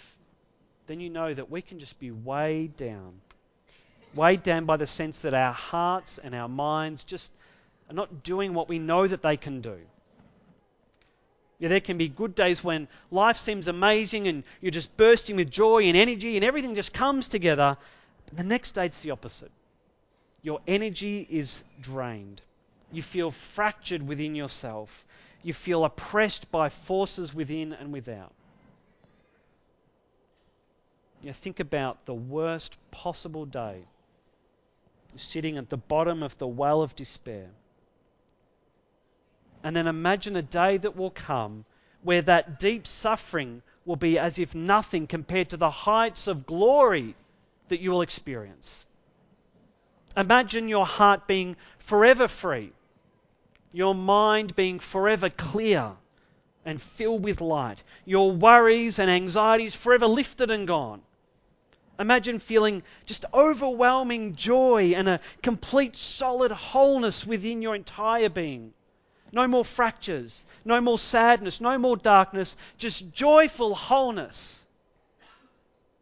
then 0.86 1.00
you 1.00 1.10
know 1.10 1.34
that 1.34 1.50
we 1.50 1.64
can 1.64 1.80
just 1.80 1.98
be 1.98 2.12
weighed 2.12 2.78
down. 2.78 3.22
Weighed 4.14 4.44
down 4.44 4.66
by 4.66 4.78
the 4.78 4.86
sense 4.86 5.18
that 5.22 5.34
our 5.34 5.52
hearts 5.52 6.20
and 6.20 6.36
our 6.36 6.48
minds 6.48 7.04
just 7.04 7.32
are 7.90 7.96
not 7.96 8.22
doing 8.22 8.54
what 8.54 8.70
we 8.70 8.78
know 8.78 9.08
that 9.08 9.24
they 9.24 9.36
can 9.36 9.62
do. 9.62 9.80
Yeah, 11.58 11.70
there 11.70 11.82
can 11.82 11.98
be 11.98 12.08
good 12.08 12.36
days 12.36 12.64
when 12.64 12.88
life 13.10 13.38
seems 13.38 13.68
amazing 13.68 14.28
and 14.28 14.44
you're 14.62 14.70
just 14.70 14.96
bursting 14.96 15.38
with 15.38 15.50
joy 15.50 15.86
and 15.86 15.98
energy 15.98 16.36
and 16.36 16.46
everything 16.46 16.76
just 16.76 16.94
comes 16.94 17.28
together. 17.28 17.78
The 18.32 18.44
next 18.44 18.78
it's 18.78 19.00
the 19.02 19.12
opposite. 19.12 19.52
Your 20.42 20.60
energy 20.68 21.28
is 21.30 21.64
drained. 21.82 22.42
You 22.92 23.02
feel 23.02 23.32
fractured 23.32 24.06
within 24.08 24.36
yourself. 24.36 25.06
You 25.42 25.54
feel 25.54 25.84
oppressed 25.84 26.52
by 26.52 26.70
forces 26.70 27.34
within 27.34 27.74
and 27.74 27.92
without. 27.92 28.34
You 31.22 31.34
think 31.34 31.60
about 31.60 32.06
the 32.06 32.14
worst 32.14 32.76
possible 32.92 33.46
day. 33.46 33.86
sitting 35.16 35.58
at 35.58 35.70
the 35.70 35.78
bottom 35.78 36.24
of 36.24 36.36
the 36.40 36.48
well 36.48 36.82
of 36.82 36.96
despair. 36.96 37.50
And 39.64 39.76
then 39.76 39.86
imagine 39.86 40.36
a 40.36 40.42
day 40.42 40.78
that 40.78 40.96
will 40.96 41.12
come 41.12 41.66
where 42.02 42.24
that 42.24 42.58
deep 42.60 42.88
suffering 42.88 43.62
will 43.86 43.96
be 43.96 44.18
as 44.18 44.40
if 44.40 44.56
nothing 44.56 45.06
compared 45.06 45.50
to 45.50 45.58
the 45.58 45.70
heights 45.70 46.28
of 46.28 46.48
glory 46.48 47.16
that 47.74 47.82
you 47.82 47.90
will 47.90 48.04
experience. 48.04 48.86
Imagine 50.16 50.70
your 50.70 50.86
heart 50.86 51.26
being 51.26 51.56
forever 51.80 52.28
free, 52.28 52.72
your 53.72 53.96
mind 53.96 54.56
being 54.56 54.78
forever 54.78 55.32
clear 55.32 55.94
and 56.66 56.80
filled 56.80 57.24
with 57.24 57.42
light, 57.42 57.82
your 58.06 58.32
worries 58.32 59.00
and 59.00 59.10
anxieties 59.10 59.74
forever 59.74 60.06
lifted 60.06 60.52
and 60.52 60.68
gone. 60.68 61.02
Imagine 61.98 62.38
feeling 62.38 62.84
just 63.08 63.26
overwhelming 63.34 64.36
joy 64.36 64.94
and 64.96 65.10
a 65.10 65.20
complete 65.42 65.96
solid 65.96 66.52
wholeness 66.52 67.26
within 67.26 67.64
your 67.64 67.74
entire 67.74 68.30
being. 68.30 68.72
No 69.32 69.48
more 69.48 69.66
fractures, 69.66 70.46
no 70.64 70.80
more 70.80 71.00
sadness, 71.00 71.60
no 71.60 71.80
more 71.80 71.98
darkness, 71.98 72.56
just 72.78 73.12
joyful 73.12 73.74
wholeness. 73.74 74.64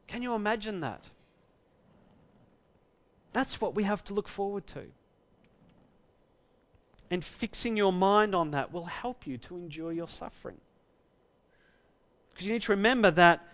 Can 0.08 0.22
you 0.22 0.36
imagine 0.36 0.82
that? 0.82 1.06
That's 3.34 3.62
what 3.62 3.76
we 3.76 3.84
have 3.84 4.04
to 4.06 4.14
look 4.14 4.28
forward 4.28 4.68
to. 4.68 4.84
And 7.10 7.24
fixing 7.24 7.78
your 7.78 7.94
mind 7.94 8.36
on 8.36 8.52
that 8.52 8.72
will 8.72 8.86
help 8.86 9.28
you 9.28 9.38
to 9.40 9.56
endure 9.56 9.92
your 9.92 10.08
suffering. 10.08 10.58
Because 12.30 12.48
you 12.48 12.54
need 12.54 12.64
to 12.64 12.72
remember 12.72 13.12
that 13.12 13.46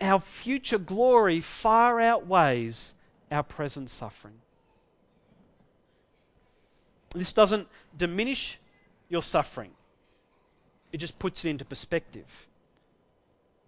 our 0.00 0.20
future 0.20 0.78
glory 0.78 1.40
far 1.40 2.00
outweighs 2.00 2.94
our 3.30 3.42
present 3.42 3.90
suffering. 3.90 4.40
This 7.14 7.32
doesn't 7.32 7.66
diminish 7.96 8.58
your 9.08 9.22
suffering. 9.22 9.72
It 10.92 10.98
just 10.98 11.18
puts 11.18 11.44
it 11.44 11.50
into 11.50 11.64
perspective. 11.64 12.26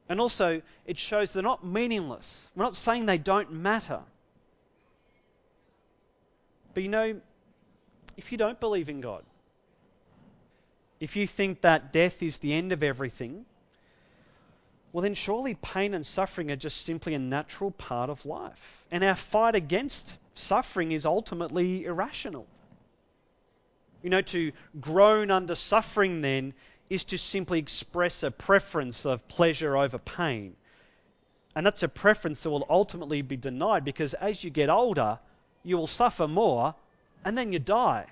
And 0.08 0.20
also, 0.20 0.62
it 0.86 0.98
shows 0.98 1.32
they're 1.32 1.42
not 1.42 1.64
meaningless. 1.64 2.46
We're 2.54 2.64
not 2.64 2.76
saying 2.76 3.06
they 3.06 3.18
don't 3.18 3.52
matter. 3.52 4.00
But 6.74 6.82
you 6.82 6.88
know, 6.88 7.20
if 8.16 8.32
you 8.32 8.38
don't 8.38 8.60
believe 8.60 8.88
in 8.88 9.00
God, 9.00 9.24
if 11.00 11.16
you 11.16 11.26
think 11.26 11.62
that 11.62 11.92
death 11.92 12.22
is 12.22 12.38
the 12.38 12.52
end 12.52 12.72
of 12.72 12.82
everything, 12.82 13.46
well, 14.92 15.02
then 15.02 15.14
surely 15.14 15.54
pain 15.54 15.94
and 15.94 16.04
suffering 16.04 16.50
are 16.50 16.56
just 16.56 16.84
simply 16.84 17.14
a 17.14 17.18
natural 17.18 17.70
part 17.70 18.10
of 18.10 18.26
life. 18.26 18.84
And 18.90 19.04
our 19.04 19.14
fight 19.14 19.54
against 19.54 20.12
suffering 20.34 20.92
is 20.92 21.06
ultimately 21.06 21.84
irrational. 21.84 22.46
You 24.02 24.10
know, 24.10 24.22
to 24.22 24.52
groan 24.80 25.30
under 25.30 25.54
suffering 25.54 26.22
then 26.22 26.54
is 26.88 27.04
to 27.04 27.18
simply 27.18 27.60
express 27.60 28.22
a 28.22 28.30
preference 28.30 29.06
of 29.06 29.26
pleasure 29.28 29.76
over 29.76 29.98
pain. 29.98 30.56
And 31.54 31.64
that's 31.64 31.82
a 31.82 31.88
preference 31.88 32.42
that 32.42 32.50
will 32.50 32.66
ultimately 32.68 33.22
be 33.22 33.36
denied 33.36 33.84
because 33.84 34.14
as 34.14 34.42
you 34.42 34.50
get 34.50 34.70
older, 34.70 35.18
you 35.62 35.76
will 35.76 35.86
suffer 35.86 36.26
more 36.26 36.74
and 37.24 37.36
then 37.36 37.52
you 37.52 37.58
die. 37.58 38.06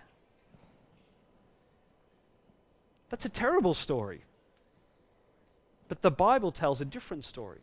That's 3.11 3.25
a 3.25 3.31
terrible 3.31 3.75
story. 3.75 4.23
But 5.89 6.03
the 6.03 6.11
Bible 6.11 6.53
tells 6.53 6.81
a 6.81 6.85
different 6.85 7.25
story. 7.25 7.61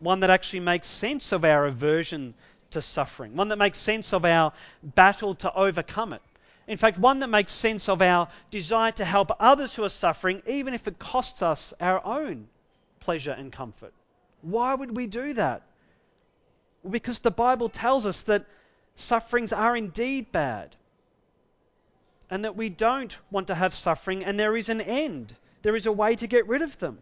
One 0.00 0.20
that 0.20 0.30
actually 0.30 0.60
makes 0.60 0.86
sense 0.86 1.32
of 1.32 1.44
our 1.44 1.66
aversion 1.66 2.34
to 2.72 2.82
suffering, 2.82 3.36
one 3.36 3.48
that 3.48 3.56
makes 3.56 3.78
sense 3.78 4.12
of 4.12 4.24
our 4.24 4.52
battle 4.82 5.34
to 5.36 5.54
overcome 5.54 6.12
it. 6.12 6.20
In 6.66 6.76
fact, 6.76 6.98
one 6.98 7.20
that 7.20 7.28
makes 7.28 7.52
sense 7.52 7.88
of 7.88 8.02
our 8.02 8.28
desire 8.50 8.92
to 8.92 9.04
help 9.04 9.30
others 9.38 9.74
who 9.74 9.84
are 9.84 9.88
suffering, 9.88 10.42
even 10.46 10.74
if 10.74 10.88
it 10.88 10.98
costs 10.98 11.42
us 11.42 11.72
our 11.80 12.04
own 12.04 12.48
pleasure 13.00 13.32
and 13.32 13.52
comfort. 13.52 13.92
Why 14.42 14.74
would 14.74 14.96
we 14.96 15.06
do 15.06 15.34
that? 15.34 15.62
Well, 16.84 16.90
because 16.90 17.20
the 17.20 17.30
Bible 17.30 17.70
tells 17.70 18.04
us 18.04 18.22
that 18.22 18.44
sufferings 18.94 19.54
are 19.54 19.74
indeed 19.74 20.30
bad 20.30 20.76
and 22.30 22.44
that 22.44 22.56
we 22.56 22.68
don't 22.68 23.16
want 23.30 23.46
to 23.46 23.54
have 23.54 23.74
suffering 23.74 24.22
and 24.22 24.38
there 24.38 24.54
is 24.54 24.68
an 24.68 24.82
end. 24.82 25.34
There 25.62 25.74
is 25.74 25.86
a 25.86 25.92
way 25.92 26.14
to 26.14 26.26
get 26.26 26.46
rid 26.46 26.60
of 26.60 26.78
them 26.78 26.98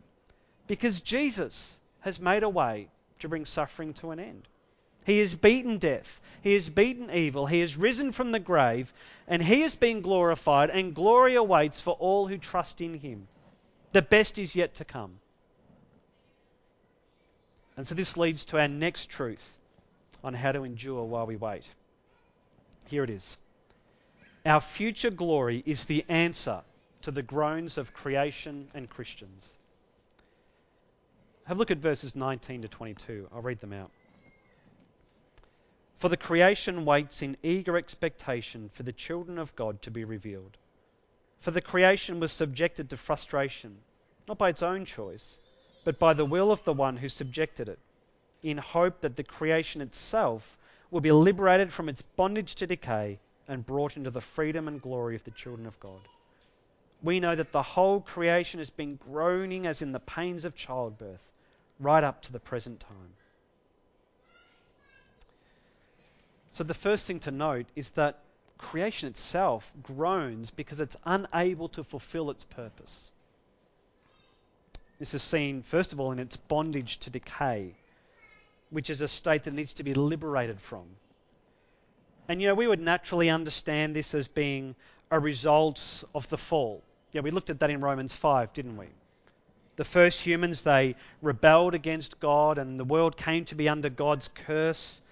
because 0.68 1.00
Jesus 1.00 1.80
has 2.00 2.20
made 2.20 2.44
a 2.44 2.48
way 2.48 2.88
to 3.18 3.28
bring 3.28 3.44
suffering 3.44 3.92
to 3.94 4.12
an 4.12 4.20
end. 4.20 4.46
He 5.04 5.18
has 5.18 5.34
beaten 5.34 5.78
death. 5.78 6.20
He 6.42 6.54
has 6.54 6.68
beaten 6.68 7.10
evil. 7.10 7.46
He 7.46 7.58
has 7.58 7.76
risen 7.76 8.12
from 8.12 8.30
the 8.30 8.38
grave, 8.38 8.92
and 9.26 9.42
he 9.42 9.62
has 9.62 9.74
been 9.74 10.00
glorified, 10.00 10.70
and 10.70 10.94
glory 10.94 11.34
awaits 11.34 11.80
for 11.80 11.94
all 11.94 12.28
who 12.28 12.38
trust 12.38 12.80
in 12.80 12.94
him. 12.94 13.26
The 13.90 14.02
best 14.02 14.38
is 14.38 14.54
yet 14.54 14.74
to 14.76 14.84
come. 14.84 15.18
And 17.76 17.86
so 17.86 17.96
this 17.96 18.16
leads 18.16 18.44
to 18.46 18.60
our 18.60 18.68
next 18.68 19.06
truth 19.06 19.58
on 20.24 20.34
how 20.34 20.52
to 20.52 20.64
endure 20.64 21.04
while 21.04 21.26
we 21.26 21.36
wait. 21.36 21.68
Here 22.88 23.04
it 23.04 23.10
is. 23.10 23.38
Our 24.44 24.60
future 24.60 25.10
glory 25.10 25.62
is 25.64 25.84
the 25.84 26.04
answer 26.08 26.62
to 27.02 27.10
the 27.10 27.22
groans 27.22 27.78
of 27.78 27.94
creation 27.94 28.68
and 28.74 28.88
Christians. 28.88 29.56
Have 31.44 31.56
a 31.56 31.58
look 31.58 31.70
at 31.70 31.78
verses 31.78 32.14
19 32.14 32.62
to 32.62 32.68
22. 32.68 33.28
I'll 33.32 33.42
read 33.42 33.60
them 33.60 33.72
out. 33.72 33.90
For 35.98 36.08
the 36.08 36.16
creation 36.16 36.84
waits 36.84 37.22
in 37.22 37.36
eager 37.42 37.76
expectation 37.76 38.70
for 38.74 38.82
the 38.82 38.92
children 38.92 39.38
of 39.38 39.54
God 39.54 39.82
to 39.82 39.90
be 39.90 40.04
revealed. 40.04 40.56
For 41.40 41.50
the 41.50 41.60
creation 41.60 42.20
was 42.20 42.32
subjected 42.32 42.90
to 42.90 42.96
frustration, 42.96 43.78
not 44.26 44.38
by 44.38 44.48
its 44.48 44.62
own 44.62 44.84
choice, 44.84 45.38
but 45.84 45.98
by 45.98 46.12
the 46.12 46.24
will 46.24 46.50
of 46.50 46.62
the 46.64 46.72
one 46.72 46.96
who 46.96 47.08
subjected 47.08 47.68
it, 47.68 47.78
in 48.42 48.58
hope 48.58 49.00
that 49.00 49.16
the 49.16 49.24
creation 49.24 49.80
itself 49.80 50.56
will 50.90 51.00
be 51.00 51.12
liberated 51.12 51.72
from 51.72 51.88
its 51.88 52.02
bondage 52.02 52.54
to 52.56 52.66
decay 52.66 53.18
and 53.48 53.66
brought 53.66 53.96
into 53.96 54.10
the 54.10 54.20
freedom 54.20 54.68
and 54.68 54.80
glory 54.80 55.16
of 55.16 55.24
the 55.24 55.30
children 55.30 55.66
of 55.66 55.78
God. 55.80 56.00
We 57.02 57.18
know 57.18 57.34
that 57.34 57.52
the 57.52 57.62
whole 57.62 58.00
creation 58.00 58.60
has 58.60 58.70
been 58.70 58.96
groaning 58.96 59.66
as 59.66 59.82
in 59.82 59.92
the 59.92 60.00
pains 60.00 60.44
of 60.44 60.54
childbirth 60.54 61.30
right 61.80 62.04
up 62.04 62.22
to 62.22 62.32
the 62.32 62.38
present 62.38 62.80
time. 62.80 63.14
So, 66.52 66.64
the 66.64 66.74
first 66.74 67.06
thing 67.06 67.18
to 67.20 67.30
note 67.30 67.66
is 67.74 67.90
that 67.90 68.20
creation 68.58 69.08
itself 69.08 69.72
groans 69.82 70.50
because 70.50 70.80
it's 70.80 70.96
unable 71.04 71.68
to 71.70 71.82
fulfill 71.82 72.30
its 72.30 72.44
purpose. 72.44 73.10
This 74.98 75.14
is 75.14 75.22
seen, 75.22 75.62
first 75.62 75.92
of 75.92 75.98
all, 75.98 76.12
in 76.12 76.20
its 76.20 76.36
bondage 76.36 76.98
to 76.98 77.10
decay, 77.10 77.74
which 78.72 78.90
is 78.90 79.02
a 79.02 79.08
state 79.08 79.44
that 79.44 79.54
needs 79.54 79.74
to 79.74 79.84
be 79.84 79.94
liberated 79.94 80.60
from. 80.60 80.84
And 82.28 82.40
you 82.40 82.48
know, 82.48 82.54
we 82.54 82.66
would 82.66 82.80
naturally 82.80 83.28
understand 83.28 83.94
this 83.94 84.14
as 84.14 84.26
being 84.26 84.74
a 85.10 85.20
result 85.20 86.02
of 86.14 86.28
the 86.30 86.38
fall. 86.38 86.82
Yeah, 87.12 87.20
we 87.20 87.30
looked 87.30 87.50
at 87.50 87.60
that 87.60 87.70
in 87.70 87.82
Romans 87.82 88.14
5, 88.16 88.52
didn't 88.54 88.78
we? 88.78 88.86
The 89.76 89.84
first 89.84 90.20
humans, 90.20 90.62
they 90.62 90.96
rebelled 91.20 91.74
against 91.74 92.18
God, 92.18 92.56
and 92.58 92.80
the 92.80 92.84
world 92.84 93.16
came 93.16 93.44
to 93.46 93.54
be 93.54 93.68
under 93.68 93.90
God's 93.90 94.28
curse, 94.46 95.02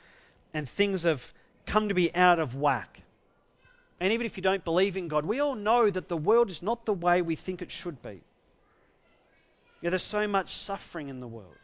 and 0.54 0.68
things 0.68 1.02
have 1.02 1.32
come 1.66 1.88
to 1.88 1.94
be 1.94 2.14
out 2.14 2.38
of 2.38 2.54
whack. 2.54 3.02
And 4.00 4.12
even 4.14 4.24
if 4.24 4.38
you 4.38 4.42
don't 4.42 4.64
believe 4.64 4.96
in 4.96 5.08
God, 5.08 5.26
we 5.26 5.40
all 5.40 5.54
know 5.54 5.90
that 5.90 6.08
the 6.08 6.16
world 6.16 6.50
is 6.50 6.62
not 6.62 6.86
the 6.86 6.94
way 6.94 7.20
we 7.20 7.36
think 7.36 7.60
it 7.60 7.70
should 7.70 8.02
be. 8.02 8.22
Yeah, 9.82 9.90
there's 9.90 10.02
so 10.02 10.26
much 10.26 10.56
suffering 10.56 11.08
in 11.08 11.20
the 11.20 11.28
world. 11.28 11.56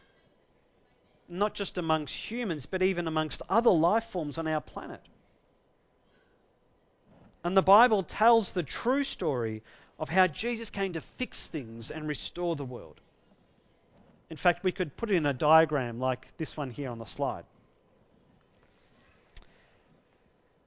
Not 1.28 1.54
just 1.54 1.78
amongst 1.78 2.14
humans, 2.14 2.66
but 2.66 2.82
even 2.82 3.08
amongst 3.08 3.42
other 3.48 3.70
life 3.70 4.04
forms 4.04 4.38
on 4.38 4.46
our 4.46 4.60
planet. 4.60 5.00
And 7.42 7.56
the 7.56 7.62
Bible 7.62 8.02
tells 8.02 8.52
the 8.52 8.62
true 8.62 9.04
story 9.04 9.62
of 9.98 10.08
how 10.08 10.26
Jesus 10.26 10.70
came 10.70 10.92
to 10.92 11.00
fix 11.00 11.46
things 11.46 11.90
and 11.90 12.06
restore 12.06 12.56
the 12.56 12.64
world. 12.64 13.00
In 14.28 14.36
fact, 14.36 14.64
we 14.64 14.72
could 14.72 14.96
put 14.96 15.10
it 15.10 15.14
in 15.14 15.26
a 15.26 15.32
diagram 15.32 16.00
like 16.00 16.26
this 16.36 16.56
one 16.56 16.70
here 16.70 16.90
on 16.90 16.98
the 16.98 17.04
slide. 17.04 17.44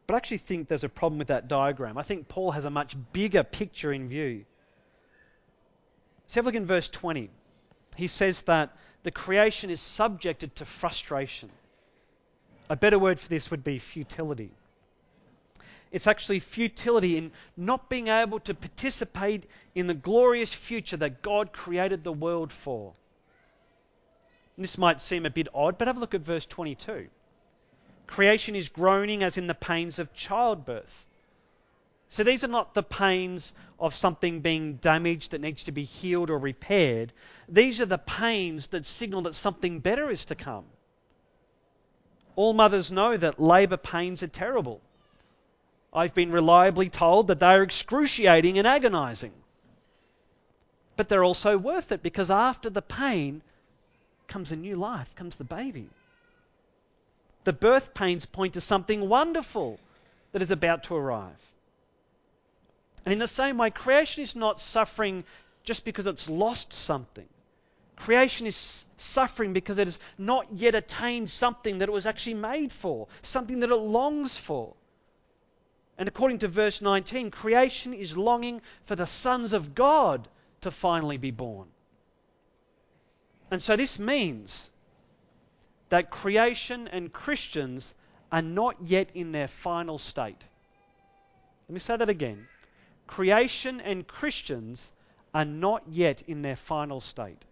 But 0.07 0.15
I 0.15 0.17
actually 0.17 0.37
think 0.37 0.67
there's 0.67 0.83
a 0.83 0.89
problem 0.89 1.19
with 1.19 1.27
that 1.27 1.47
diagram. 1.47 1.97
I 1.97 2.03
think 2.03 2.27
Paul 2.27 2.51
has 2.51 2.65
a 2.65 2.69
much 2.69 2.95
bigger 3.13 3.43
picture 3.43 3.93
in 3.93 4.07
view. 4.07 4.45
So 6.27 6.41
look 6.41 6.55
in 6.55 6.65
verse 6.65 6.89
20. 6.89 7.29
He 7.95 8.07
says 8.07 8.41
that 8.43 8.75
the 9.03 9.11
creation 9.11 9.69
is 9.69 9.79
subjected 9.79 10.55
to 10.57 10.65
frustration. 10.65 11.49
A 12.69 12.75
better 12.75 12.99
word 12.99 13.19
for 13.19 13.27
this 13.27 13.49
would 13.49 13.63
be 13.63 13.79
futility. 13.79 14.51
It's 15.91 16.07
actually 16.07 16.39
futility 16.39 17.17
in 17.17 17.31
not 17.57 17.89
being 17.89 18.09
able 18.09 18.39
to 18.41 18.53
participate 18.53 19.45
in 19.73 19.87
the 19.87 19.93
glorious 19.93 20.53
future 20.53 20.97
that 20.97 21.21
God 21.21 21.51
created 21.51 22.03
the 22.03 22.13
world 22.13 22.51
for. 22.51 22.93
This 24.57 24.77
might 24.77 25.01
seem 25.01 25.25
a 25.25 25.29
bit 25.29 25.47
odd, 25.53 25.77
but 25.77 25.87
have 25.87 25.97
a 25.97 25.99
look 25.99 26.13
at 26.13 26.21
verse 26.21 26.45
22. 26.45 27.07
Creation 28.05 28.55
is 28.55 28.69
groaning 28.69 29.23
as 29.23 29.37
in 29.37 29.47
the 29.47 29.55
pains 29.55 29.97
of 29.97 30.13
childbirth. 30.13 31.05
So 32.09 32.23
these 32.23 32.43
are 32.43 32.47
not 32.49 32.73
the 32.73 32.83
pains 32.83 33.53
of 33.79 33.95
something 33.95 34.41
being 34.41 34.75
damaged 34.75 35.31
that 35.31 35.41
needs 35.41 35.63
to 35.63 35.71
be 35.71 35.83
healed 35.83 36.29
or 36.29 36.37
repaired. 36.37 37.13
These 37.47 37.79
are 37.81 37.85
the 37.85 37.97
pains 37.97 38.67
that 38.67 38.85
signal 38.85 39.21
that 39.23 39.35
something 39.35 39.79
better 39.79 40.09
is 40.09 40.25
to 40.25 40.35
come. 40.35 40.65
All 42.35 42.53
mothers 42.53 42.91
know 42.91 43.17
that 43.17 43.39
labour 43.39 43.77
pains 43.77 44.21
are 44.23 44.27
terrible. 44.27 44.81
I've 45.93 46.13
been 46.13 46.31
reliably 46.31 46.89
told 46.89 47.27
that 47.27 47.39
they 47.39 47.47
are 47.47 47.63
excruciating 47.63 48.57
and 48.57 48.67
agonizing. 48.67 49.33
But 50.95 51.09
they're 51.09 51.23
also 51.23 51.57
worth 51.57 51.91
it 51.91 52.03
because 52.03 52.29
after 52.29 52.69
the 52.69 52.81
pain 52.81 53.41
comes 54.27 54.51
a 54.51 54.55
new 54.55 54.75
life, 54.75 55.15
comes 55.15 55.37
the 55.37 55.43
baby. 55.43 55.89
The 57.45 57.53
birth 57.53 57.93
pains 57.93 58.25
point 58.25 58.53
to 58.53 58.61
something 58.61 59.07
wonderful 59.07 59.79
that 60.33 60.41
is 60.41 60.51
about 60.51 60.83
to 60.83 60.95
arrive. 60.95 61.39
And 63.05 63.13
in 63.13 63.19
the 63.19 63.27
same 63.27 63.57
way, 63.57 63.69
creation 63.69 64.23
is 64.23 64.35
not 64.35 64.59
suffering 64.59 65.23
just 65.63 65.85
because 65.85 66.07
it's 66.07 66.29
lost 66.29 66.73
something. 66.73 67.27
Creation 67.95 68.47
is 68.47 68.85
suffering 68.97 69.53
because 69.53 69.77
it 69.77 69.87
has 69.87 69.99
not 70.17 70.47
yet 70.53 70.75
attained 70.75 71.29
something 71.29 71.79
that 71.79 71.89
it 71.89 71.91
was 71.91 72.05
actually 72.05 72.35
made 72.35 72.71
for, 72.71 73.07
something 73.21 73.59
that 73.59 73.69
it 73.69 73.75
longs 73.75 74.37
for. 74.37 74.73
And 75.97 76.07
according 76.07 76.39
to 76.39 76.47
verse 76.47 76.81
19, 76.81 77.29
creation 77.29 77.93
is 77.93 78.15
longing 78.15 78.61
for 78.85 78.95
the 78.95 79.05
sons 79.05 79.53
of 79.53 79.75
God 79.75 80.27
to 80.61 80.71
finally 80.71 81.17
be 81.17 81.31
born. 81.31 81.67
And 83.51 83.61
so 83.61 83.75
this 83.75 83.99
means 83.99 84.69
that 85.89 86.09
creation 86.09 86.87
and 86.87 87.11
Christians 87.11 87.93
are 88.31 88.41
not 88.41 88.75
yet 88.85 89.09
in 89.13 89.31
their 89.31 89.47
final 89.47 89.97
state. 89.97 90.43
Let 91.67 91.73
me 91.73 91.79
say 91.79 91.97
that 91.97 92.09
again. 92.09 92.47
Creation 93.09 93.81
and 93.81 94.07
Christians 94.07 94.91
are 95.33 95.43
not 95.43 95.81
yet 95.89 96.21
in 96.27 96.43
their 96.43 96.55
final 96.55 97.01
state. 97.01 97.43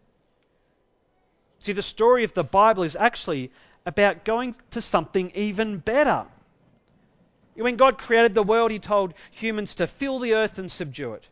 See, 1.58 1.74
the 1.74 1.82
story 1.82 2.24
of 2.24 2.36
the 2.36 2.44
Bible 2.44 2.84
is 2.84 2.96
actually 2.96 3.52
about 3.84 4.24
going 4.24 4.56
to 4.70 4.82
something 4.82 5.32
even 5.34 5.80
better. 5.80 6.28
When 7.56 7.76
God 7.76 7.98
created 7.98 8.36
the 8.36 8.44
world, 8.44 8.70
He 8.70 8.78
told 8.78 9.16
humans 9.32 9.74
to 9.76 9.88
fill 9.88 10.20
the 10.20 10.36
earth 10.36 10.60
and 10.60 10.72
subdue 10.72 11.14
it. 11.14 11.28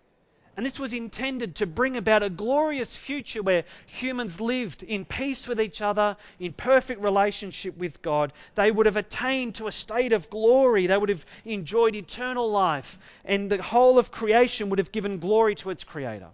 And 0.58 0.66
this 0.66 0.80
was 0.80 0.94
intended 0.94 1.56
to 1.56 1.66
bring 1.66 1.98
about 1.98 2.24
a 2.24 2.30
glorious 2.30 2.96
future 2.96 3.44
where 3.44 3.66
humans 3.88 4.40
lived 4.40 4.84
in 4.84 5.04
peace 5.04 5.50
with 5.50 5.60
each 5.60 5.82
other, 5.82 6.16
in 6.40 6.54
perfect 6.54 7.02
relationship 7.02 7.78
with 7.78 8.02
God. 8.02 8.32
They 8.56 8.72
would 8.72 8.86
have 8.86 8.96
attained 8.96 9.56
to 9.56 9.68
a 9.68 9.72
state 9.72 10.14
of 10.14 10.30
glory. 10.30 10.88
They 10.88 10.98
would 10.98 11.10
have 11.10 11.26
enjoyed 11.44 11.94
eternal 11.96 12.50
life. 12.50 12.98
And 13.26 13.50
the 13.50 13.62
whole 13.62 14.00
of 14.00 14.12
creation 14.12 14.70
would 14.70 14.80
have 14.80 14.94
given 14.94 15.20
glory 15.20 15.56
to 15.56 15.72
its 15.72 15.84
Creator. 15.84 16.30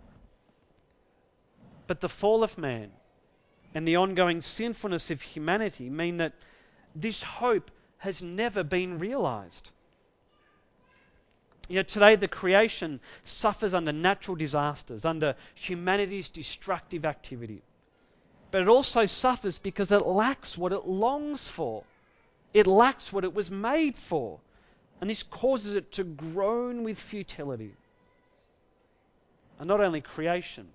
But 1.88 2.00
the 2.00 2.10
fall 2.10 2.44
of 2.44 2.58
man 2.60 2.92
and 3.74 3.88
the 3.88 3.96
ongoing 3.96 4.42
sinfulness 4.42 5.10
of 5.10 5.22
humanity 5.22 5.90
mean 5.90 6.18
that 6.18 6.34
this 6.96 7.24
hope 7.24 7.72
has 7.98 8.22
never 8.22 8.64
been 8.64 9.00
realized. 9.00 9.72
You 11.72 11.78
know, 11.78 11.84
today 11.84 12.18
the 12.18 12.28
creation 12.28 13.00
suffers 13.24 13.74
under 13.74 13.94
natural 13.94 14.36
disasters, 14.36 15.06
under 15.06 15.36
humanity's 15.56 16.28
destructive 16.28 17.06
activity. 17.06 17.62
But 18.52 18.64
it 18.64 18.68
also 18.68 19.06
suffers 19.06 19.58
because 19.58 19.94
it 19.94 20.06
lacks 20.06 20.58
what 20.58 20.74
it 20.74 20.86
longs 20.86 21.48
for. 21.48 21.86
It 22.54 22.68
lacks 22.68 23.14
what 23.14 23.24
it 23.24 23.34
was 23.34 23.50
made 23.50 23.96
for. 23.96 24.42
And 25.00 25.10
this 25.10 25.24
causes 25.24 25.76
it 25.76 25.94
to 25.94 26.04
groan 26.04 26.84
with 26.84 27.00
futility. 27.00 27.74
And 29.58 29.70
not 29.70 29.80
only 29.80 30.02
creation, 30.02 30.68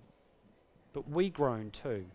but 0.93 1.07
we 1.07 1.29
groan 1.29 1.69
too. 1.69 2.05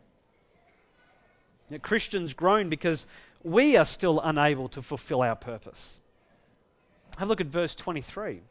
Know, 1.71 1.79
Christians 1.79 2.35
groan 2.35 2.68
because 2.68 3.07
we 3.45 3.77
are 3.77 3.87
still 3.87 4.18
unable 4.18 4.71
to 4.71 4.83
fulfill 4.83 5.23
our 5.23 5.37
purpose. 5.37 6.01
Have 7.16 7.29
a 7.29 7.31
look 7.31 7.40
at 7.40 7.47
verse 7.47 7.77
23. 7.77 8.42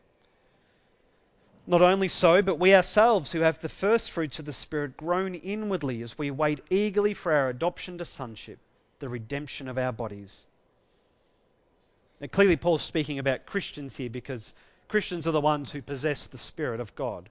Not 1.68 1.82
only 1.82 2.08
so, 2.08 2.42
but 2.42 2.60
we 2.60 2.74
ourselves 2.74 3.32
who 3.32 3.42
have 3.42 3.60
the 3.60 3.70
first 3.70 4.12
fruits 4.12 4.40
of 4.40 4.46
the 4.46 4.54
Spirit 4.54 4.98
groan 4.98 5.36
inwardly 5.36 6.02
as 6.02 6.18
we 6.18 6.32
wait 6.32 6.62
eagerly 6.70 7.14
for 7.14 7.32
our 7.32 7.50
adoption 7.50 7.98
to 8.00 8.06
sonship, 8.06 8.60
the 9.00 9.10
redemption 9.10 9.68
of 9.68 9.78
our 9.78 9.92
bodies. 9.92 10.48
Now, 12.20 12.28
clearly, 12.28 12.58
Paul's 12.58 12.82
speaking 12.82 13.20
about 13.20 13.46
Christians 13.46 13.96
here 13.96 14.10
because 14.10 14.54
Christians 14.88 15.28
are 15.28 15.32
the 15.32 15.42
ones 15.42 15.72
who 15.72 15.82
possess 15.82 16.28
the 16.28 16.38
Spirit 16.38 16.80
of 16.80 16.96
God. 16.96 17.30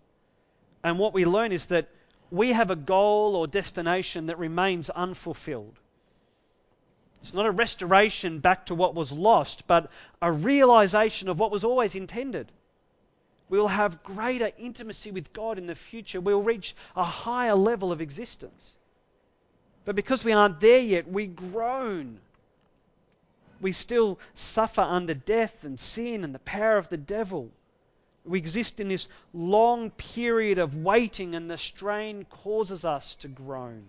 And 0.83 0.99
what 0.99 1.12
we 1.12 1.25
learn 1.25 1.53
is 1.53 1.66
that 1.66 1.88
we 2.31 2.53
have 2.53 2.71
a 2.71 2.77
goal 2.77 3.35
or 3.37 3.47
destination 3.47 4.27
that 4.27 4.38
remains 4.38 4.90
unfulfilled. 4.90 5.79
It's 7.21 7.35
not 7.35 7.47
a 7.47 7.51
restoration 7.51 8.38
back 8.38 8.66
to 8.66 8.75
what 8.75 8.95
was 8.95 9.12
lost, 9.12 9.66
but 9.66 9.90
a 10.23 10.33
realization 10.33 11.29
of 11.29 11.38
what 11.38 11.51
was 11.51 11.64
always 11.64 11.95
intended. 11.95 12.51
We 13.51 13.59
will 13.59 13.69
have 13.69 14.05
greater 14.05 14.53
intimacy 14.57 15.11
with 15.11 15.33
God 15.33 15.59
in 15.59 15.67
the 15.67 15.75
future. 15.75 16.21
We'll 16.21 16.43
reach 16.43 16.77
a 16.95 17.05
higher 17.05 17.57
level 17.57 17.91
of 17.91 18.01
existence. 18.01 18.77
But 19.85 19.97
because 19.97 20.25
we 20.25 20.33
aren't 20.33 20.61
there 20.61 20.79
yet, 20.79 21.11
we 21.11 21.27
groan. 21.27 22.21
We 23.61 23.73
still 23.73 24.21
suffer 24.35 24.83
under 24.83 25.15
death 25.15 25.65
and 25.65 25.81
sin 25.81 26.23
and 26.23 26.33
the 26.33 26.39
power 26.39 26.79
of 26.79 26.91
the 26.91 26.97
devil. 26.97 27.51
We 28.25 28.39
exist 28.39 28.79
in 28.79 28.87
this 28.87 29.09
long 29.35 29.91
period 29.91 30.59
of 30.59 30.77
waiting, 30.77 31.35
and 31.35 31.51
the 31.51 31.59
strain 31.59 32.27
causes 32.27 32.85
us 32.85 33.17
to 33.17 33.29
groan. 33.29 33.89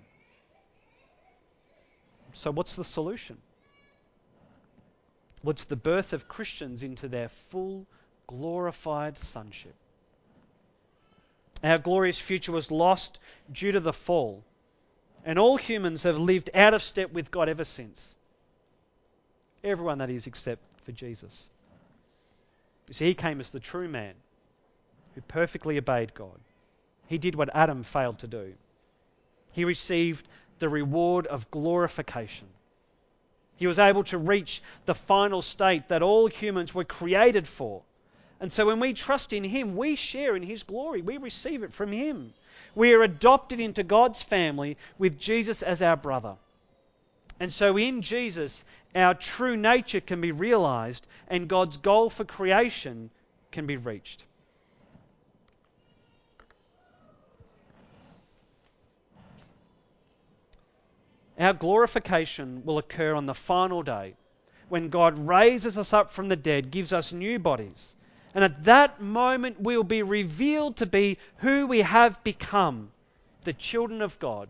So, 2.33 2.49
what's 2.49 2.75
the 2.75 2.83
solution? 2.83 3.37
What's 5.43 5.65
the 5.65 5.75
birth 5.75 6.13
of 6.13 6.27
Christians 6.27 6.81
into 6.81 7.07
their 7.07 7.29
full 7.29 7.85
glorified 8.37 9.17
sonship. 9.17 9.75
Our 11.63 11.77
glorious 11.77 12.17
future 12.17 12.51
was 12.51 12.71
lost 12.71 13.19
due 13.51 13.73
to 13.73 13.79
the 13.79 13.93
fall, 13.93 14.43
and 15.25 15.37
all 15.37 15.57
humans 15.57 16.03
have 16.03 16.17
lived 16.17 16.49
out 16.53 16.73
of 16.73 16.81
step 16.81 17.11
with 17.11 17.29
God 17.29 17.49
ever 17.49 17.63
since. 17.63 18.15
Everyone, 19.63 19.99
that 19.99 20.09
is, 20.09 20.25
except 20.27 20.65
for 20.85 20.91
Jesus. 20.91 21.45
You 22.87 22.93
see, 22.93 23.05
he 23.05 23.13
came 23.13 23.39
as 23.39 23.51
the 23.51 23.59
true 23.59 23.87
man 23.87 24.13
who 25.13 25.21
perfectly 25.21 25.77
obeyed 25.77 26.13
God. 26.13 26.39
He 27.07 27.17
did 27.17 27.35
what 27.35 27.53
Adam 27.53 27.83
failed 27.83 28.19
to 28.19 28.27
do. 28.27 28.53
He 29.51 29.65
received 29.65 30.27
the 30.59 30.69
reward 30.69 31.27
of 31.27 31.51
glorification. 31.51 32.47
He 33.57 33.67
was 33.67 33.77
able 33.77 34.03
to 34.05 34.17
reach 34.17 34.63
the 34.85 34.95
final 34.95 35.41
state 35.41 35.89
that 35.89 36.01
all 36.01 36.27
humans 36.27 36.73
were 36.73 36.85
created 36.85 37.47
for. 37.47 37.83
And 38.41 38.51
so 38.51 38.65
when 38.65 38.79
we 38.79 38.93
trust 38.93 39.33
in 39.33 39.43
Him, 39.43 39.77
we 39.77 39.95
share 39.95 40.35
in 40.35 40.41
His 40.41 40.63
glory. 40.63 41.03
We 41.03 41.17
receive 41.17 41.61
it 41.61 41.71
from 41.71 41.91
Him. 41.91 42.33
We 42.73 42.91
are 42.91 43.03
adopted 43.03 43.59
into 43.59 43.83
God's 43.83 44.23
family 44.23 44.77
with 44.97 45.19
Jesus 45.19 45.61
as 45.61 45.83
our 45.83 45.95
brother. 45.95 46.35
And 47.39 47.53
so 47.53 47.77
in 47.77 48.01
Jesus, 48.01 48.65
our 48.95 49.13
true 49.13 49.55
nature 49.55 50.01
can 50.01 50.19
be 50.21 50.31
realized 50.31 51.07
and 51.27 51.47
God's 51.47 51.77
goal 51.77 52.09
for 52.09 52.25
creation 52.25 53.11
can 53.51 53.67
be 53.67 53.77
reached. 53.77 54.23
Our 61.39 61.53
glorification 61.53 62.63
will 62.65 62.79
occur 62.79 63.13
on 63.13 63.27
the 63.27 63.35
final 63.35 63.83
day 63.83 64.15
when 64.69 64.89
God 64.89 65.19
raises 65.19 65.77
us 65.77 65.93
up 65.93 66.11
from 66.11 66.27
the 66.27 66.35
dead, 66.35 66.71
gives 66.71 66.93
us 66.93 67.11
new 67.11 67.37
bodies. 67.37 67.95
And 68.33 68.43
at 68.43 68.63
that 68.63 69.01
moment, 69.01 69.59
we'll 69.59 69.83
be 69.83 70.03
revealed 70.03 70.77
to 70.77 70.85
be 70.85 71.17
who 71.37 71.67
we 71.67 71.79
have 71.81 72.23
become 72.23 72.91
the 73.43 73.53
children 73.53 74.01
of 74.01 74.17
God, 74.19 74.49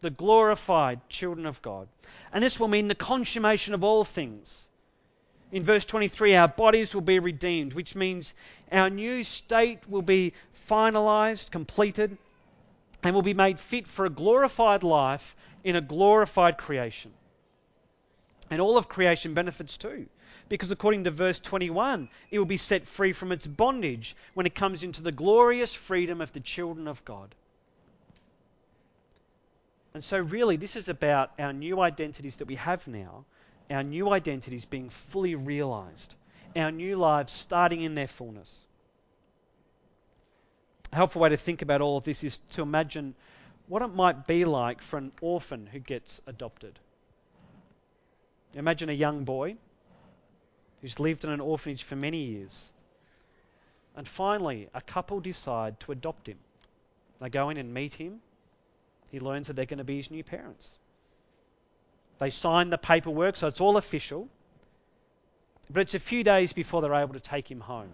the 0.00 0.10
glorified 0.10 1.08
children 1.08 1.46
of 1.46 1.62
God. 1.62 1.88
And 2.32 2.44
this 2.44 2.60
will 2.60 2.68
mean 2.68 2.88
the 2.88 2.94
consummation 2.94 3.72
of 3.72 3.82
all 3.82 4.04
things. 4.04 4.68
In 5.52 5.62
verse 5.62 5.84
23, 5.84 6.34
our 6.34 6.48
bodies 6.48 6.94
will 6.94 7.02
be 7.02 7.18
redeemed, 7.18 7.74
which 7.74 7.94
means 7.94 8.34
our 8.72 8.90
new 8.90 9.22
state 9.22 9.88
will 9.88 10.02
be 10.02 10.32
finalized, 10.68 11.50
completed, 11.50 12.18
and 13.02 13.14
will 13.14 13.22
be 13.22 13.34
made 13.34 13.60
fit 13.60 13.86
for 13.86 14.04
a 14.04 14.10
glorified 14.10 14.82
life 14.82 15.36
in 15.62 15.76
a 15.76 15.80
glorified 15.80 16.58
creation. 16.58 17.12
And 18.50 18.60
all 18.60 18.76
of 18.76 18.88
creation 18.88 19.32
benefits 19.32 19.78
too. 19.78 20.06
Because 20.48 20.70
according 20.70 21.04
to 21.04 21.10
verse 21.10 21.38
21, 21.38 22.08
it 22.30 22.38
will 22.38 22.44
be 22.44 22.56
set 22.56 22.86
free 22.86 23.12
from 23.12 23.32
its 23.32 23.46
bondage 23.46 24.14
when 24.34 24.46
it 24.46 24.54
comes 24.54 24.82
into 24.82 25.02
the 25.02 25.12
glorious 25.12 25.74
freedom 25.74 26.20
of 26.20 26.32
the 26.32 26.40
children 26.40 26.86
of 26.86 27.04
God. 27.04 27.34
And 29.94 30.04
so, 30.04 30.18
really, 30.18 30.56
this 30.56 30.76
is 30.76 30.88
about 30.88 31.30
our 31.38 31.52
new 31.52 31.80
identities 31.80 32.36
that 32.36 32.48
we 32.48 32.56
have 32.56 32.86
now, 32.88 33.24
our 33.70 33.82
new 33.82 34.10
identities 34.10 34.64
being 34.64 34.90
fully 34.90 35.34
realized, 35.34 36.14
our 36.56 36.70
new 36.70 36.96
lives 36.96 37.32
starting 37.32 37.82
in 37.82 37.94
their 37.94 38.08
fullness. 38.08 38.66
A 40.92 40.96
helpful 40.96 41.22
way 41.22 41.30
to 41.30 41.36
think 41.36 41.62
about 41.62 41.80
all 41.80 41.96
of 41.96 42.04
this 42.04 42.22
is 42.22 42.38
to 42.50 42.62
imagine 42.62 43.14
what 43.66 43.82
it 43.82 43.94
might 43.94 44.26
be 44.26 44.44
like 44.44 44.82
for 44.82 44.98
an 44.98 45.12
orphan 45.20 45.66
who 45.66 45.78
gets 45.78 46.20
adopted. 46.26 46.78
Imagine 48.54 48.90
a 48.90 48.92
young 48.92 49.24
boy 49.24 49.56
who's 50.84 51.00
lived 51.00 51.24
in 51.24 51.30
an 51.30 51.40
orphanage 51.40 51.82
for 51.82 51.96
many 51.96 52.18
years. 52.18 52.70
And 53.96 54.06
finally, 54.06 54.68
a 54.74 54.82
couple 54.82 55.18
decide 55.18 55.80
to 55.80 55.92
adopt 55.92 56.28
him. 56.28 56.36
They 57.22 57.30
go 57.30 57.48
in 57.48 57.56
and 57.56 57.72
meet 57.72 57.94
him. 57.94 58.20
He 59.10 59.18
learns 59.18 59.46
that 59.46 59.56
they're 59.56 59.64
going 59.64 59.78
to 59.78 59.84
be 59.84 59.96
his 59.96 60.10
new 60.10 60.22
parents. 60.22 60.68
They 62.18 62.28
sign 62.28 62.68
the 62.68 62.76
paperwork, 62.76 63.36
so 63.36 63.46
it's 63.46 63.62
all 63.62 63.78
official. 63.78 64.28
But 65.70 65.80
it's 65.80 65.94
a 65.94 65.98
few 65.98 66.22
days 66.22 66.52
before 66.52 66.82
they're 66.82 66.94
able 66.94 67.14
to 67.14 67.20
take 67.20 67.50
him 67.50 67.60
home. 67.60 67.92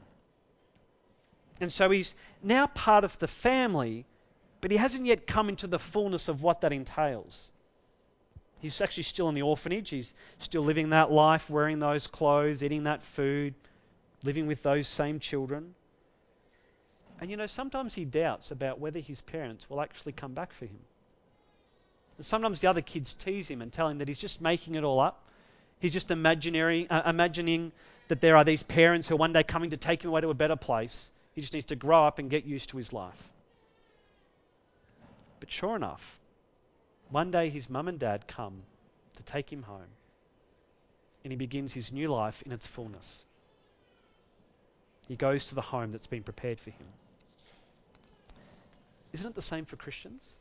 And 1.61 1.73
so 1.73 1.91
he's 1.91 2.13
now 2.43 2.67
part 2.67 3.05
of 3.05 3.17
the 3.21 3.29
family, 3.29 4.05
but 4.61 4.73
he 4.73 4.77
hasn't 4.77 5.07
yet 5.07 5.29
come 5.29 5.49
into 5.49 5.69
the 5.69 5.79
fullness 5.79 6.27
of 6.27 6.43
what 6.43 6.63
that 6.63 6.73
entails. 6.73 7.53
He's 8.61 8.81
actually 8.81 9.05
still 9.05 9.29
in 9.29 9.35
the 9.35 9.43
orphanage. 9.43 9.91
He's 9.91 10.13
still 10.39 10.63
living 10.63 10.91
that 10.91 11.11
life, 11.11 11.49
wearing 11.49 11.79
those 11.79 12.07
clothes, 12.07 12.63
eating 12.63 12.85
that 12.85 13.03
food, 13.03 13.55
living 14.23 14.47
with 14.47 14.63
those 14.63 14.87
same 14.87 15.19
children. 15.19 15.75
And 17.21 17.31
you 17.31 17.37
know, 17.37 17.47
sometimes 17.47 17.95
he 17.95 18.05
doubts 18.05 18.51
about 18.51 18.79
whether 18.79 18.99
his 18.99 19.21
parents 19.21 19.69
will 19.69 19.81
actually 19.81 20.13
come 20.13 20.35
back 20.35 20.53
for 20.53 20.67
him. 20.67 20.79
And 22.19 22.27
sometimes 22.27 22.61
the 22.61 22.69
other 22.69 22.83
kids 22.83 23.15
tease 23.15 23.49
him 23.49 23.63
and 23.63 23.73
tell 23.73 23.89
him 23.89 23.99
that 23.99 24.09
he's 24.09 24.19
just 24.19 24.41
making 24.43 24.75
it 24.75 24.85
all 24.85 25.01
up. 25.01 25.25
He's 25.81 25.93
just 25.93 26.11
imaginary, 26.11 26.89
uh, 26.91 27.09
imagining 27.09 27.73
that 28.09 28.21
there 28.21 28.37
are 28.37 28.45
these 28.45 28.63
parents 28.63 29.09
who 29.09 29.15
are 29.15 29.19
one 29.19 29.33
day 29.33 29.43
coming 29.43 29.71
to 29.71 29.79
take 29.79 30.05
him 30.05 30.11
away 30.11 30.21
to 30.21 30.29
a 30.29 30.35
better 30.35 30.57
place. 30.57 31.11
He 31.35 31.41
just 31.41 31.55
needs 31.55 31.67
to 31.69 31.77
grow 31.77 32.07
up 32.07 32.19
and 32.19 32.29
get 32.29 32.45
used 32.45 32.69
to 32.71 32.77
his 32.77 32.93
life. 32.93 33.31
But 35.39 35.51
sure 35.51 35.77
enough, 35.77 36.20
one 37.11 37.31
day 37.31 37.51
his 37.51 37.69
mum 37.69 37.89
and 37.89 37.99
dad 37.99 38.27
come 38.27 38.63
to 39.17 39.23
take 39.23 39.53
him 39.53 39.63
home, 39.63 39.93
and 41.25 41.33
he 41.33 41.37
begins 41.37 41.73
his 41.73 41.93
new 41.93 42.09
life 42.09 42.43
in 42.43 42.53
its 42.53 42.67
fullness. 42.67 43.25
He 45.09 45.17
goes 45.17 45.47
to 45.47 45.55
the 45.55 45.61
home 45.61 45.93
that's 45.93 46.07
been 46.07 46.23
prepared 46.23 46.61
for 46.61 46.71
him. 46.71 46.87
Isn't 49.13 49.27
it 49.27 49.35
the 49.35 49.43
same 49.43 49.65
for 49.65 49.77
Christians? 49.77 50.41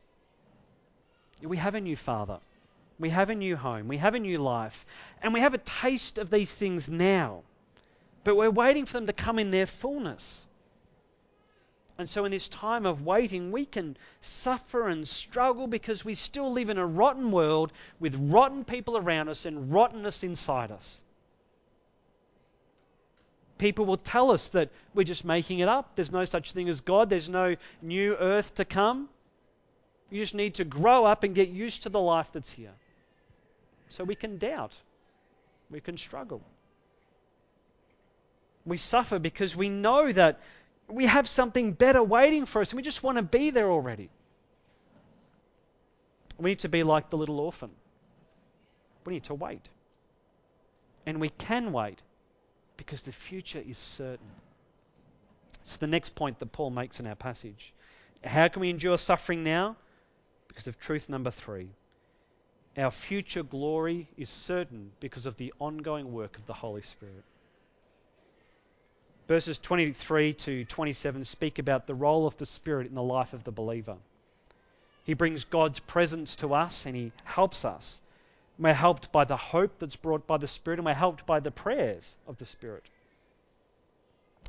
We 1.41 1.57
have 1.57 1.73
a 1.73 1.81
new 1.81 1.95
father. 1.95 2.39
We 2.99 3.09
have 3.09 3.29
a 3.29 3.35
new 3.35 3.55
home. 3.55 3.87
We 3.87 3.97
have 3.97 4.13
a 4.13 4.19
new 4.19 4.37
life. 4.37 4.85
And 5.23 5.33
we 5.33 5.39
have 5.39 5.53
a 5.53 5.59
taste 5.59 6.17
of 6.17 6.29
these 6.29 6.53
things 6.53 6.87
now. 6.87 7.41
But 8.23 8.35
we're 8.35 8.51
waiting 8.51 8.85
for 8.85 8.93
them 8.93 9.07
to 9.07 9.13
come 9.13 9.39
in 9.39 9.49
their 9.49 9.65
fullness. 9.65 10.45
And 11.99 12.09
so, 12.09 12.23
in 12.23 12.31
this 12.31 12.47
time 12.47 12.85
of 12.85 13.05
waiting, 13.05 13.51
we 13.51 13.65
can 13.65 13.97
suffer 14.21 14.87
and 14.87 15.05
struggle 15.05 15.67
because 15.67 16.05
we 16.05 16.13
still 16.13 16.49
live 16.49 16.69
in 16.69 16.77
a 16.77 16.85
rotten 16.85 17.29
world 17.29 17.73
with 17.99 18.15
rotten 18.15 18.63
people 18.63 18.95
around 18.95 19.27
us 19.27 19.45
and 19.45 19.73
rottenness 19.73 20.23
inside 20.23 20.71
us. 20.71 21.01
People 23.57 23.85
will 23.85 23.97
tell 23.97 24.31
us 24.31 24.47
that 24.49 24.69
we're 24.93 25.03
just 25.03 25.25
making 25.25 25.59
it 25.59 25.67
up. 25.67 25.97
There's 25.97 26.09
no 26.09 26.23
such 26.23 26.53
thing 26.53 26.69
as 26.69 26.79
God, 26.79 27.09
there's 27.09 27.27
no 27.27 27.57
new 27.81 28.15
earth 28.15 28.55
to 28.55 28.63
come. 28.63 29.09
You 30.09 30.21
just 30.21 30.33
need 30.33 30.55
to 30.55 30.63
grow 30.63 31.03
up 31.03 31.25
and 31.25 31.35
get 31.35 31.49
used 31.49 31.83
to 31.83 31.89
the 31.89 31.99
life 31.99 32.29
that's 32.31 32.49
here. 32.49 32.73
So 33.89 34.05
we 34.05 34.15
can 34.15 34.37
doubt, 34.37 34.71
we 35.69 35.81
can 35.81 35.97
struggle. 35.97 36.41
We 38.65 38.77
suffer 38.77 39.19
because 39.19 39.53
we 39.53 39.67
know 39.67 40.11
that 40.13 40.39
we 40.89 41.05
have 41.05 41.27
something 41.27 41.73
better 41.73 42.01
waiting 42.01 42.45
for 42.45 42.61
us 42.61 42.69
and 42.69 42.77
we 42.77 42.83
just 42.83 43.03
want 43.03 43.17
to 43.17 43.21
be 43.21 43.51
there 43.51 43.69
already. 43.69 44.09
We 46.37 46.51
need 46.51 46.59
to 46.59 46.69
be 46.69 46.83
like 46.83 47.09
the 47.09 47.17
little 47.17 47.39
orphan. 47.39 47.71
We 49.05 49.13
need 49.13 49.25
to 49.25 49.33
wait. 49.33 49.67
And 51.05 51.19
we 51.19 51.29
can 51.29 51.71
wait 51.71 52.01
because 52.77 53.01
the 53.01 53.11
future 53.11 53.61
is 53.65 53.77
certain. 53.77 54.31
It's 55.61 55.77
the 55.77 55.87
next 55.87 56.15
point 56.15 56.39
that 56.39 56.51
Paul 56.51 56.69
makes 56.69 56.99
in 56.99 57.07
our 57.07 57.15
passage. 57.15 57.73
How 58.23 58.47
can 58.47 58.61
we 58.61 58.69
endure 58.69 58.97
suffering 58.97 59.43
now? 59.43 59.75
Because 60.47 60.67
of 60.67 60.79
truth 60.79 61.09
number 61.09 61.31
three. 61.31 61.69
Our 62.77 62.91
future 62.91 63.43
glory 63.43 64.07
is 64.17 64.29
certain 64.29 64.91
because 64.99 65.25
of 65.25 65.37
the 65.37 65.53
ongoing 65.59 66.11
work 66.13 66.37
of 66.37 66.45
the 66.45 66.53
Holy 66.53 66.81
Spirit. 66.81 67.23
Verses 69.29 69.59
23 69.59 70.33
to 70.33 70.65
27 70.65 71.23
speak 71.23 71.59
about 71.59 71.85
the 71.85 71.93
role 71.93 72.25
of 72.25 72.35
the 72.37 72.47
Spirit 72.47 72.87
in 72.87 72.95
the 72.95 73.03
life 73.03 73.31
of 73.31 73.43
the 73.43 73.51
believer. 73.51 73.95
He 75.03 75.13
brings 75.13 75.43
God's 75.43 75.77
presence 75.77 76.35
to 76.37 76.55
us 76.55 76.87
and 76.87 76.95
He 76.95 77.11
helps 77.25 77.63
us. 77.63 78.01
We're 78.57 78.73
helped 78.73 79.11
by 79.11 79.25
the 79.25 79.37
hope 79.37 79.77
that's 79.77 79.95
brought 79.95 80.25
by 80.25 80.37
the 80.37 80.47
Spirit, 80.47 80.79
and 80.79 80.85
we're 80.87 80.95
helped 80.95 81.27
by 81.27 81.41
the 81.41 81.51
prayers 81.51 82.17
of 82.27 82.39
the 82.39 82.45
Spirit. 82.47 82.83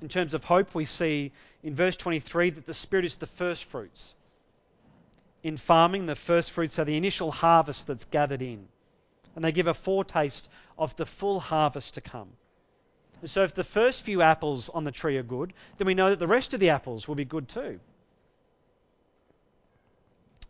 In 0.01 0.09
terms 0.09 0.33
of 0.33 0.45
hope, 0.45 0.75
we 0.75 0.87
see 0.87 1.31
in 1.63 1.75
verse 1.75 1.97
23 1.97 2.49
that 2.49 2.65
the 2.65 2.73
Spirit 2.73 3.05
is 3.05 3.17
the 3.17 3.27
first 3.27 3.67
fruits. 3.67 4.15
In 5.43 5.59
farming, 5.59 6.07
the 6.07 6.17
first 6.17 6.53
fruits 6.53 6.79
are 6.79 6.87
the 6.87 6.97
initial 6.97 7.31
harvest 7.31 7.87
that's 7.87 8.07
gathered 8.07 8.41
in, 8.41 8.67
and 9.37 9.45
they 9.45 9.53
give 9.53 9.67
a 9.67 9.75
foretaste 9.75 10.49
of 10.79 10.97
the 10.97 11.05
full 11.05 11.39
harvest 11.39 11.93
to 11.95 12.01
come. 12.01 12.31
So, 13.25 13.43
if 13.43 13.55
the 13.55 13.65
first 13.65 14.03
few 14.03 14.23
apples 14.23 14.71
on 14.71 14.85
the 14.85 14.91
tree 14.91 15.19
are 15.19 15.23
good, 15.23 15.53
then 15.77 15.87
we 15.87 15.95
know 15.95 16.11
that 16.11 16.19
the 16.19 16.27
rest 16.27 16.55
of 16.55 16.61
the 16.61 16.71
apples 16.71 17.07
will 17.07 17.15
be 17.15 17.25
good 17.25 17.49
too. 17.49 17.79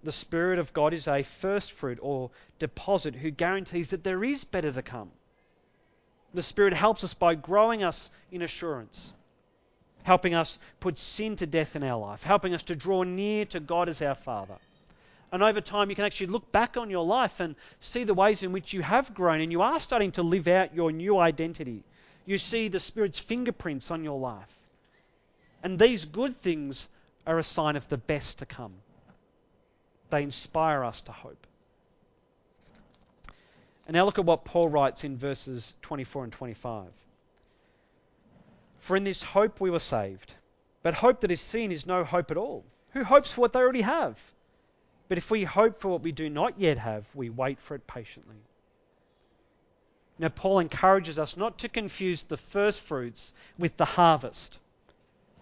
The 0.05 0.13
Spirit 0.13 0.59
of 0.59 0.73
God 0.73 0.95
is 0.95 1.09
a 1.09 1.23
first 1.23 1.73
fruit 1.73 1.99
or 2.01 2.31
deposit 2.59 3.17
who 3.17 3.31
guarantees 3.31 3.91
that 3.91 4.05
there 4.05 4.23
is 4.23 4.45
better 4.45 4.73
to 4.73 4.83
come. 4.83 5.11
The 6.33 6.43
Spirit 6.43 6.73
helps 6.73 7.03
us 7.03 7.13
by 7.13 7.35
growing 7.35 7.83
us 7.83 8.11
in 8.31 8.41
assurance, 8.41 9.13
helping 10.05 10.35
us 10.35 10.59
put 10.79 10.99
sin 10.99 11.37
to 11.37 11.47
death 11.47 11.75
in 11.75 11.83
our 11.83 11.99
life, 11.99 12.23
helping 12.23 12.55
us 12.55 12.63
to 12.65 12.77
draw 12.77 13.03
near 13.03 13.45
to 13.47 13.59
God 13.59 13.89
as 13.89 14.01
our 14.01 14.15
Father. 14.15 14.57
And 15.33 15.43
over 15.43 15.61
time, 15.61 15.91
you 15.91 15.97
can 15.97 16.05
actually 16.05 16.29
look 16.29 16.51
back 16.53 16.77
on 16.77 16.89
your 16.89 17.05
life 17.05 17.41
and 17.41 17.57
see 17.81 18.05
the 18.05 18.15
ways 18.15 18.45
in 18.45 18.53
which 18.53 18.73
you 18.73 18.83
have 18.83 19.13
grown 19.13 19.41
and 19.41 19.53
you 19.53 19.61
are 19.61 19.81
starting 19.81 20.13
to 20.13 20.23
live 20.23 20.47
out 20.47 20.75
your 20.75 20.93
new 20.93 21.19
identity 21.19 21.85
You 22.27 22.39
see 22.39 22.69
the 22.69 22.81
Spirit's 22.81 23.19
fingerprints 23.19 23.91
on 23.91 24.05
your 24.05 24.19
life. 24.19 24.55
And 25.63 25.79
these 25.79 26.05
good 26.05 26.37
things 26.37 26.89
are 27.27 27.39
a 27.39 27.45
sign 27.45 27.77
of 27.77 27.89
the 27.89 27.97
best 27.97 28.39
to 28.39 28.47
come. 28.47 28.75
They 30.11 30.23
inspire 30.23 30.85
us 30.85 31.01
to 31.03 31.13
hope. 31.13 31.47
And 33.87 33.95
now 33.95 34.05
look 34.05 34.19
at 34.19 34.25
what 34.25 34.45
Paul 34.45 34.69
writes 34.69 35.05
in 35.05 35.17
verses 35.17 35.75
24 35.83 36.25
and 36.25 36.33
25. 36.33 36.87
For 38.79 38.97
in 38.97 39.05
this 39.05 39.23
hope 39.23 39.61
we 39.61 39.71
were 39.71 39.79
saved. 39.79 40.35
But 40.83 40.95
hope 40.95 41.21
that 41.21 41.31
is 41.31 41.41
seen 41.41 41.73
is 41.73 41.87
no 41.87 42.05
hope 42.05 42.31
at 42.31 42.37
all. 42.37 42.65
Who 42.93 43.05
hopes 43.05 43.31
for 43.33 43.43
what 43.43 43.53
they 43.53 43.59
already 43.59 43.83
have? 43.83 44.19
But 45.09 45.19
if 45.19 45.31
we 45.31 45.45
hope 45.45 45.81
for 45.81 45.89
what 45.89 46.03
we 46.03 46.13
do 46.13 46.31
not 46.31 46.59
yet 46.59 46.79
have, 46.79 47.05
we 47.15 47.31
wait 47.31 47.61
for 47.61 47.75
it 47.75 47.87
patiently. 47.87 48.37
Now, 50.21 50.29
Paul 50.29 50.59
encourages 50.59 51.19
us 51.19 51.39
not 51.39 51.57
to 51.61 51.69
confuse 51.71 52.25
the 52.25 52.37
first 52.37 52.83
fruits 52.83 53.33
with 53.59 53.79
the 53.79 53.87
harvest, 53.87 54.59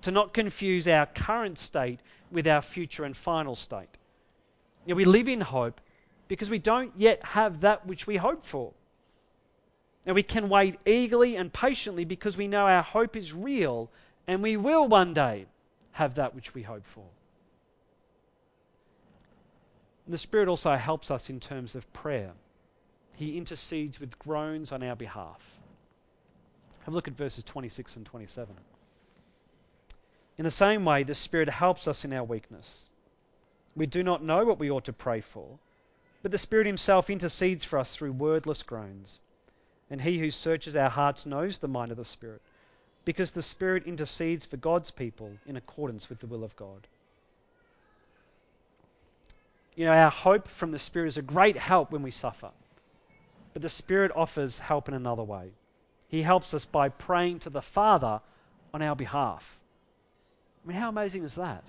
to 0.02 0.12
not 0.12 0.32
confuse 0.32 0.86
our 0.86 1.06
current 1.06 1.58
state 1.58 1.98
with 2.30 2.46
our 2.46 2.62
future 2.62 3.04
and 3.04 3.16
final 3.16 3.56
state. 3.56 3.88
Now, 4.86 4.94
we 4.94 5.04
live 5.04 5.28
in 5.28 5.40
hope 5.40 5.80
because 6.28 6.48
we 6.48 6.60
don't 6.60 6.92
yet 6.96 7.24
have 7.24 7.62
that 7.62 7.86
which 7.86 8.06
we 8.06 8.18
hope 8.18 8.46
for. 8.46 8.72
Now, 10.06 10.12
we 10.12 10.22
can 10.22 10.48
wait 10.48 10.78
eagerly 10.86 11.34
and 11.34 11.52
patiently 11.52 12.04
because 12.04 12.36
we 12.36 12.46
know 12.46 12.68
our 12.68 12.84
hope 12.84 13.16
is 13.16 13.32
real 13.32 13.90
and 14.28 14.44
we 14.44 14.56
will 14.56 14.86
one 14.86 15.12
day 15.12 15.46
have 15.90 16.14
that 16.14 16.36
which 16.36 16.54
we 16.54 16.62
hope 16.62 16.86
for. 16.86 17.06
The 20.06 20.18
Spirit 20.18 20.46
also 20.46 20.76
helps 20.76 21.10
us 21.10 21.30
in 21.30 21.40
terms 21.40 21.74
of 21.74 21.92
prayer. 21.92 22.30
He 23.18 23.36
intercedes 23.36 23.98
with 23.98 24.16
groans 24.20 24.70
on 24.70 24.84
our 24.84 24.94
behalf. 24.94 25.42
Have 26.84 26.94
a 26.94 26.96
look 26.96 27.08
at 27.08 27.14
verses 27.14 27.42
26 27.42 27.96
and 27.96 28.06
27. 28.06 28.54
In 30.38 30.44
the 30.44 30.52
same 30.52 30.84
way, 30.84 31.02
the 31.02 31.16
Spirit 31.16 31.48
helps 31.48 31.88
us 31.88 32.04
in 32.04 32.12
our 32.12 32.22
weakness. 32.22 32.84
We 33.74 33.86
do 33.86 34.04
not 34.04 34.22
know 34.22 34.44
what 34.44 34.60
we 34.60 34.70
ought 34.70 34.84
to 34.84 34.92
pray 34.92 35.20
for, 35.20 35.58
but 36.22 36.30
the 36.30 36.38
Spirit 36.38 36.68
Himself 36.68 37.10
intercedes 37.10 37.64
for 37.64 37.80
us 37.80 37.92
through 37.92 38.12
wordless 38.12 38.62
groans. 38.62 39.18
And 39.90 40.00
He 40.00 40.20
who 40.20 40.30
searches 40.30 40.76
our 40.76 40.88
hearts 40.88 41.26
knows 41.26 41.58
the 41.58 41.66
mind 41.66 41.90
of 41.90 41.96
the 41.96 42.04
Spirit, 42.04 42.40
because 43.04 43.32
the 43.32 43.42
Spirit 43.42 43.84
intercedes 43.84 44.46
for 44.46 44.58
God's 44.58 44.92
people 44.92 45.32
in 45.44 45.56
accordance 45.56 46.08
with 46.08 46.20
the 46.20 46.28
will 46.28 46.44
of 46.44 46.54
God. 46.54 46.86
You 49.74 49.86
know, 49.86 49.92
our 49.92 50.10
hope 50.10 50.46
from 50.46 50.70
the 50.70 50.78
Spirit 50.78 51.08
is 51.08 51.16
a 51.16 51.22
great 51.22 51.56
help 51.56 51.90
when 51.90 52.04
we 52.04 52.12
suffer, 52.12 52.52
but 53.58 53.62
the 53.62 53.68
Spirit 53.68 54.12
offers 54.14 54.60
help 54.60 54.86
in 54.86 54.94
another 54.94 55.24
way. 55.24 55.50
He 56.06 56.22
helps 56.22 56.54
us 56.54 56.64
by 56.64 56.90
praying 56.90 57.40
to 57.40 57.50
the 57.50 57.60
Father 57.60 58.20
on 58.72 58.82
our 58.82 58.94
behalf. 58.94 59.58
I 60.62 60.68
mean, 60.68 60.76
how 60.76 60.90
amazing 60.90 61.24
is 61.24 61.34
that? 61.34 61.64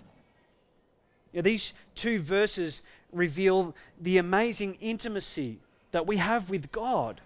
You 1.33 1.39
know, 1.39 1.41
these 1.41 1.73
two 1.95 2.19
verses 2.19 2.83
reveal 3.11 3.73
the 3.99 4.19
amazing 4.19 4.75
intimacy 4.75 5.57
that 5.89 6.05
we 6.05 6.17
have 6.17 6.51
with 6.51 6.71
God, 6.71 7.21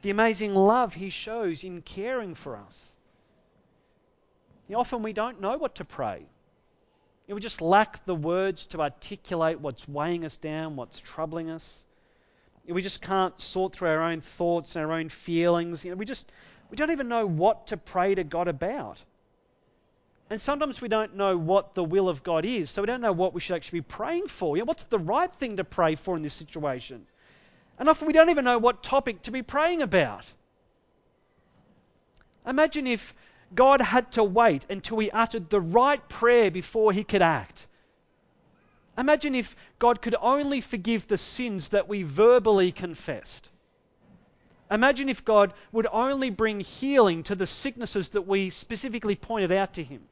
the 0.00 0.10
amazing 0.10 0.52
love 0.52 0.94
He 0.94 1.10
shows 1.10 1.62
in 1.62 1.80
caring 1.80 2.34
for 2.34 2.56
us. 2.56 2.90
You 4.66 4.72
know, 4.72 4.80
often 4.80 5.04
we 5.04 5.12
don't 5.12 5.40
know 5.40 5.58
what 5.58 5.76
to 5.76 5.84
pray. 5.84 6.18
You 6.18 6.26
know, 7.28 7.34
we 7.36 7.40
just 7.40 7.60
lack 7.60 8.04
the 8.04 8.16
words 8.16 8.66
to 8.66 8.80
articulate 8.80 9.60
what's 9.60 9.88
weighing 9.88 10.24
us 10.24 10.36
down, 10.36 10.74
what's 10.74 10.98
troubling 10.98 11.50
us. 11.50 11.84
We 12.66 12.82
just 12.82 13.02
can't 13.02 13.38
sort 13.40 13.72
through 13.72 13.88
our 13.88 14.02
own 14.02 14.20
thoughts 14.20 14.76
and 14.76 14.84
our 14.84 14.92
own 14.92 15.08
feelings. 15.08 15.84
You 15.84 15.90
know, 15.90 15.96
we 15.96 16.04
just 16.04 16.30
we 16.70 16.76
don't 16.76 16.90
even 16.90 17.08
know 17.08 17.26
what 17.26 17.66
to 17.68 17.76
pray 17.76 18.14
to 18.14 18.24
God 18.24 18.48
about. 18.48 19.02
And 20.30 20.40
sometimes 20.40 20.80
we 20.80 20.88
don't 20.88 21.16
know 21.16 21.36
what 21.36 21.74
the 21.74 21.84
will 21.84 22.08
of 22.08 22.22
God 22.22 22.46
is, 22.46 22.70
so 22.70 22.80
we 22.80 22.86
don't 22.86 23.02
know 23.02 23.12
what 23.12 23.34
we 23.34 23.40
should 23.40 23.56
actually 23.56 23.80
be 23.80 23.86
praying 23.88 24.28
for. 24.28 24.56
You 24.56 24.62
know, 24.62 24.66
what's 24.66 24.84
the 24.84 24.98
right 24.98 25.30
thing 25.30 25.58
to 25.58 25.64
pray 25.64 25.94
for 25.96 26.16
in 26.16 26.22
this 26.22 26.32
situation? 26.32 27.06
And 27.78 27.88
often 27.88 28.06
we 28.06 28.14
don't 28.14 28.30
even 28.30 28.44
know 28.44 28.58
what 28.58 28.82
topic 28.82 29.22
to 29.22 29.30
be 29.30 29.42
praying 29.42 29.82
about. 29.82 30.24
Imagine 32.46 32.86
if 32.86 33.14
God 33.54 33.80
had 33.80 34.12
to 34.12 34.24
wait 34.24 34.64
until 34.70 34.98
he 35.00 35.10
uttered 35.10 35.50
the 35.50 35.60
right 35.60 36.08
prayer 36.08 36.50
before 36.50 36.92
he 36.92 37.04
could 37.04 37.22
act. 37.22 37.66
Imagine 38.96 39.34
if 39.34 39.56
God 39.78 40.02
could 40.02 40.16
only 40.20 40.60
forgive 40.60 41.06
the 41.06 41.18
sins 41.18 41.70
that 41.70 41.88
we 41.88 42.02
verbally 42.02 42.72
confessed. 42.72 43.48
Imagine 44.70 45.08
if 45.08 45.24
God 45.24 45.54
would 45.70 45.86
only 45.90 46.30
bring 46.30 46.60
healing 46.60 47.22
to 47.24 47.34
the 47.34 47.46
sicknesses 47.46 48.10
that 48.10 48.22
we 48.22 48.50
specifically 48.50 49.14
pointed 49.14 49.52
out 49.52 49.74
to 49.74 49.84
him 49.84 50.02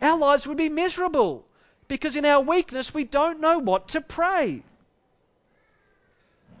our 0.00 0.16
lives 0.16 0.46
would 0.46 0.56
be 0.56 0.68
miserable 0.68 1.44
because 1.88 2.16
in 2.16 2.24
our 2.24 2.40
weakness 2.40 2.94
we 2.94 3.04
don't 3.04 3.40
know 3.40 3.58
what 3.58 3.88
to 3.88 4.00
pray. 4.00 4.62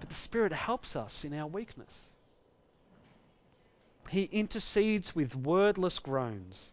But 0.00 0.08
the 0.08 0.14
Spirit 0.14 0.52
helps 0.52 0.96
us 0.96 1.24
in 1.24 1.34
our 1.34 1.46
weakness. 1.46 2.10
He 4.10 4.24
intercedes 4.24 5.14
with 5.14 5.34
wordless 5.34 5.98
groans. 5.98 6.72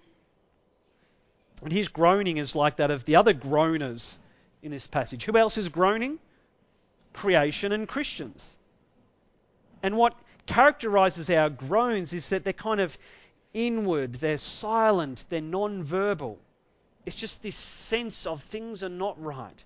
And 1.61 1.71
his 1.71 1.87
groaning 1.87 2.37
is 2.37 2.55
like 2.55 2.77
that 2.77 2.91
of 2.91 3.05
the 3.05 3.15
other 3.15 3.33
groaners 3.33 4.17
in 4.61 4.71
this 4.71 4.87
passage. 4.87 5.23
Who 5.25 5.37
else 5.37 5.57
is 5.57 5.69
groaning? 5.69 6.19
Creation 7.13 7.71
and 7.71 7.87
Christians. 7.87 8.55
And 9.81 9.97
what 9.97 10.15
characterizes 10.45 11.29
our 11.29 11.49
groans 11.49 12.13
is 12.13 12.29
that 12.29 12.43
they're 12.43 12.53
kind 12.53 12.81
of 12.81 12.97
inward, 13.53 14.15
they're 14.15 14.37
silent, 14.37 15.23
they're 15.29 15.41
non 15.41 15.83
verbal. 15.83 16.37
It's 17.05 17.15
just 17.15 17.41
this 17.41 17.55
sense 17.55 18.25
of 18.25 18.43
things 18.43 18.83
are 18.83 18.89
not 18.89 19.21
right. 19.21 19.63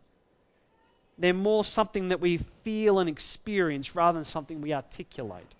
They're 1.17 1.34
more 1.34 1.65
something 1.65 2.10
that 2.10 2.21
we 2.21 2.39
feel 2.63 2.99
and 2.99 3.10
experience 3.10 3.95
rather 3.95 4.17
than 4.17 4.25
something 4.25 4.62
we 4.62 4.73
articulate. 4.73 5.56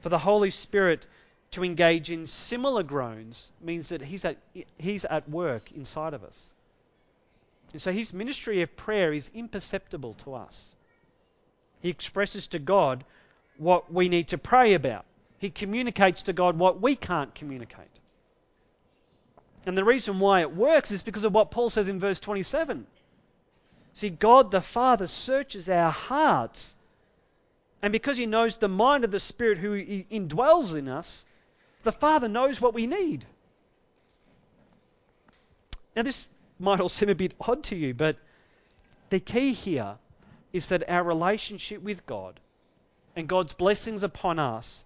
For 0.00 0.08
the 0.08 0.18
Holy 0.18 0.50
Spirit 0.50 1.06
to 1.52 1.64
engage 1.64 2.10
in 2.10 2.26
similar 2.26 2.82
groans 2.82 3.50
means 3.60 3.88
that 3.88 4.02
He's 4.02 4.24
at, 4.24 4.36
he's 4.78 5.04
at 5.04 5.28
work 5.28 5.72
inside 5.72 6.14
of 6.14 6.22
us. 6.22 6.52
And 7.72 7.80
so 7.80 7.92
His 7.92 8.12
ministry 8.12 8.62
of 8.62 8.76
prayer 8.76 9.12
is 9.12 9.30
imperceptible 9.34 10.14
to 10.24 10.34
us. 10.34 10.74
He 11.80 11.88
expresses 11.88 12.46
to 12.48 12.58
God 12.58 13.04
what 13.56 13.92
we 13.92 14.08
need 14.08 14.28
to 14.28 14.38
pray 14.38 14.74
about, 14.74 15.04
He 15.38 15.50
communicates 15.50 16.22
to 16.24 16.32
God 16.32 16.58
what 16.58 16.80
we 16.80 16.96
can't 16.96 17.34
communicate. 17.34 17.86
And 19.66 19.76
the 19.76 19.84
reason 19.84 20.18
why 20.18 20.40
it 20.40 20.54
works 20.54 20.92
is 20.92 21.02
because 21.02 21.24
of 21.24 21.34
what 21.34 21.50
Paul 21.50 21.68
says 21.68 21.88
in 21.88 22.00
verse 22.00 22.20
27. 22.20 22.86
See, 23.94 24.10
God 24.10 24.50
the 24.50 24.60
Father 24.60 25.06
searches 25.06 25.68
our 25.68 25.90
hearts. 25.90 26.76
And 27.82 27.92
because 27.92 28.16
he 28.16 28.26
knows 28.26 28.56
the 28.56 28.68
mind 28.68 29.04
of 29.04 29.10
the 29.10 29.20
Spirit 29.20 29.58
who 29.58 29.74
indwells 30.04 30.76
in 30.76 30.88
us, 30.88 31.26
the 31.88 31.92
Father 31.92 32.28
knows 32.28 32.60
what 32.60 32.74
we 32.74 32.86
need. 32.86 33.24
Now, 35.96 36.02
this 36.02 36.26
might 36.58 36.80
all 36.80 36.90
seem 36.90 37.08
a 37.08 37.14
bit 37.14 37.32
odd 37.40 37.64
to 37.64 37.76
you, 37.76 37.94
but 37.94 38.16
the 39.08 39.20
key 39.20 39.54
here 39.54 39.96
is 40.52 40.68
that 40.68 40.90
our 40.90 41.02
relationship 41.02 41.80
with 41.80 42.04
God 42.04 42.40
and 43.16 43.26
God's 43.26 43.54
blessings 43.54 44.02
upon 44.02 44.38
us 44.38 44.84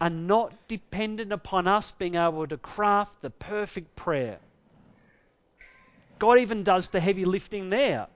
are 0.00 0.10
not 0.10 0.52
dependent 0.66 1.32
upon 1.32 1.68
us 1.68 1.92
being 1.92 2.16
able 2.16 2.48
to 2.48 2.56
craft 2.56 3.22
the 3.22 3.30
perfect 3.30 3.94
prayer. 3.94 4.40
God 6.18 6.40
even 6.40 6.64
does 6.64 6.88
the 6.88 6.98
heavy 6.98 7.24
lifting 7.24 7.70
there. 7.70 8.08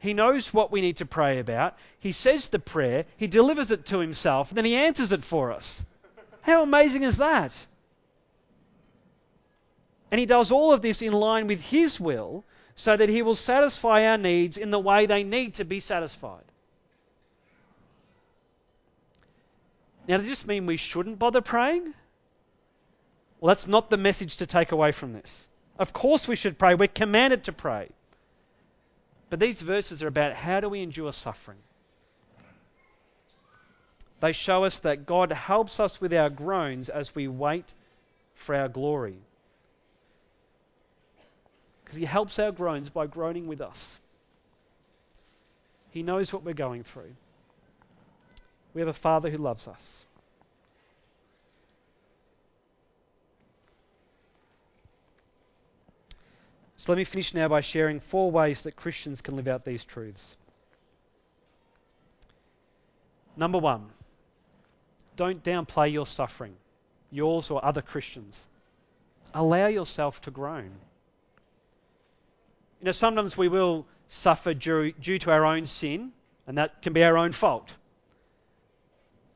He 0.00 0.12
knows 0.12 0.52
what 0.52 0.72
we 0.72 0.80
need 0.80 0.96
to 0.96 1.06
pray 1.06 1.38
about. 1.38 1.76
He 2.00 2.10
says 2.10 2.48
the 2.48 2.58
prayer, 2.58 3.04
He 3.16 3.28
delivers 3.28 3.70
it 3.70 3.86
to 3.86 4.00
Himself, 4.00 4.48
and 4.48 4.58
then 4.58 4.64
He 4.64 4.74
answers 4.74 5.12
it 5.12 5.22
for 5.22 5.52
us. 5.52 5.84
How 6.48 6.62
amazing 6.62 7.02
is 7.02 7.18
that? 7.18 7.54
And 10.10 10.18
He 10.18 10.24
does 10.24 10.50
all 10.50 10.72
of 10.72 10.80
this 10.80 11.02
in 11.02 11.12
line 11.12 11.46
with 11.46 11.60
His 11.60 12.00
will 12.00 12.42
so 12.74 12.96
that 12.96 13.10
He 13.10 13.20
will 13.20 13.34
satisfy 13.34 14.06
our 14.06 14.16
needs 14.16 14.56
in 14.56 14.70
the 14.70 14.78
way 14.78 15.04
they 15.04 15.24
need 15.24 15.54
to 15.54 15.64
be 15.64 15.78
satisfied. 15.78 16.44
Now, 20.08 20.16
does 20.16 20.26
this 20.26 20.46
mean 20.46 20.64
we 20.64 20.78
shouldn't 20.78 21.18
bother 21.18 21.42
praying? 21.42 21.92
Well, 23.40 23.48
that's 23.48 23.66
not 23.66 23.90
the 23.90 23.98
message 23.98 24.36
to 24.36 24.46
take 24.46 24.72
away 24.72 24.92
from 24.92 25.12
this. 25.12 25.48
Of 25.78 25.92
course, 25.92 26.26
we 26.26 26.34
should 26.34 26.58
pray. 26.58 26.74
We're 26.74 26.88
commanded 26.88 27.44
to 27.44 27.52
pray. 27.52 27.90
But 29.28 29.38
these 29.38 29.60
verses 29.60 30.02
are 30.02 30.08
about 30.08 30.32
how 30.32 30.60
do 30.60 30.70
we 30.70 30.80
endure 30.80 31.12
suffering. 31.12 31.58
They 34.20 34.32
show 34.32 34.64
us 34.64 34.80
that 34.80 35.06
God 35.06 35.30
helps 35.32 35.78
us 35.78 36.00
with 36.00 36.12
our 36.12 36.30
groans 36.30 36.88
as 36.88 37.14
we 37.14 37.28
wait 37.28 37.72
for 38.34 38.54
our 38.54 38.68
glory. 38.68 39.18
Because 41.84 41.96
He 41.96 42.04
helps 42.04 42.38
our 42.38 42.52
groans 42.52 42.90
by 42.90 43.06
groaning 43.06 43.46
with 43.46 43.60
us. 43.60 43.98
He 45.90 46.02
knows 46.02 46.32
what 46.32 46.42
we're 46.42 46.54
going 46.54 46.82
through. 46.82 47.14
We 48.74 48.80
have 48.80 48.88
a 48.88 48.92
Father 48.92 49.30
who 49.30 49.38
loves 49.38 49.66
us. 49.68 50.04
So 56.76 56.92
let 56.92 56.98
me 56.98 57.04
finish 57.04 57.34
now 57.34 57.48
by 57.48 57.60
sharing 57.60 58.00
four 58.00 58.30
ways 58.30 58.62
that 58.62 58.76
Christians 58.76 59.20
can 59.20 59.36
live 59.36 59.48
out 59.48 59.64
these 59.64 59.84
truths. 59.84 60.36
Number 63.36 63.58
one, 63.58 63.90
don't 65.18 65.42
downplay 65.42 65.92
your 65.92 66.06
suffering, 66.06 66.54
yours 67.10 67.50
or 67.50 67.62
other 67.62 67.82
Christians. 67.82 68.46
Allow 69.34 69.66
yourself 69.66 70.20
to 70.22 70.30
groan. 70.30 70.70
You 72.80 72.86
know, 72.86 72.92
sometimes 72.92 73.36
we 73.36 73.48
will 73.48 73.84
suffer 74.06 74.54
due, 74.54 74.92
due 74.92 75.18
to 75.18 75.32
our 75.32 75.44
own 75.44 75.66
sin, 75.66 76.12
and 76.46 76.56
that 76.56 76.80
can 76.82 76.92
be 76.92 77.02
our 77.02 77.18
own 77.18 77.32
fault. 77.32 77.74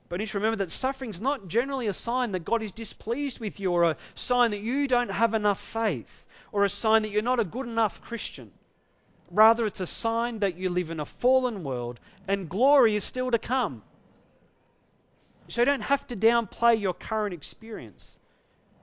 But 0.08 0.20
you 0.20 0.26
need 0.26 0.30
to 0.30 0.38
remember 0.38 0.64
that 0.64 0.70
suffering 0.70 1.10
is 1.10 1.20
not 1.20 1.48
generally 1.48 1.88
a 1.88 1.92
sign 1.92 2.32
that 2.32 2.44
God 2.44 2.62
is 2.62 2.70
displeased 2.70 3.40
with 3.40 3.58
you 3.58 3.72
or 3.72 3.84
a 3.84 3.96
sign 4.14 4.52
that 4.52 4.60
you 4.60 4.86
don't 4.86 5.10
have 5.10 5.34
enough 5.34 5.60
faith 5.60 6.24
or 6.52 6.64
a 6.64 6.68
sign 6.68 7.02
that 7.02 7.10
you're 7.10 7.22
not 7.22 7.40
a 7.40 7.44
good 7.44 7.66
enough 7.66 8.02
Christian. 8.02 8.52
Rather, 9.32 9.66
it's 9.66 9.80
a 9.80 9.86
sign 9.86 10.38
that 10.40 10.56
you 10.56 10.70
live 10.70 10.90
in 10.90 11.00
a 11.00 11.06
fallen 11.06 11.64
world 11.64 11.98
and 12.28 12.48
glory 12.48 12.94
is 12.94 13.02
still 13.02 13.32
to 13.32 13.38
come. 13.38 13.82
So 15.52 15.60
you 15.60 15.66
don't 15.66 15.82
have 15.82 16.06
to 16.06 16.16
downplay 16.16 16.80
your 16.80 16.94
current 16.94 17.34
experience. 17.34 18.18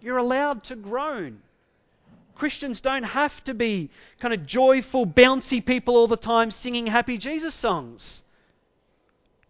You're 0.01 0.17
allowed 0.17 0.65
to 0.65 0.75
groan. 0.75 1.41
Christians 2.35 2.79
don't 2.79 3.05
have 3.05 3.43
to 3.45 3.55
be 3.55 3.89
kind 4.19 4.35
of 4.35 4.45
joyful, 4.45 5.07
bouncy 5.07 5.65
people 5.65 5.97
all 5.97 6.05
the 6.05 6.15
time 6.15 6.51
singing 6.51 6.85
happy 6.85 7.17
Jesus 7.17 7.55
songs. 7.55 8.21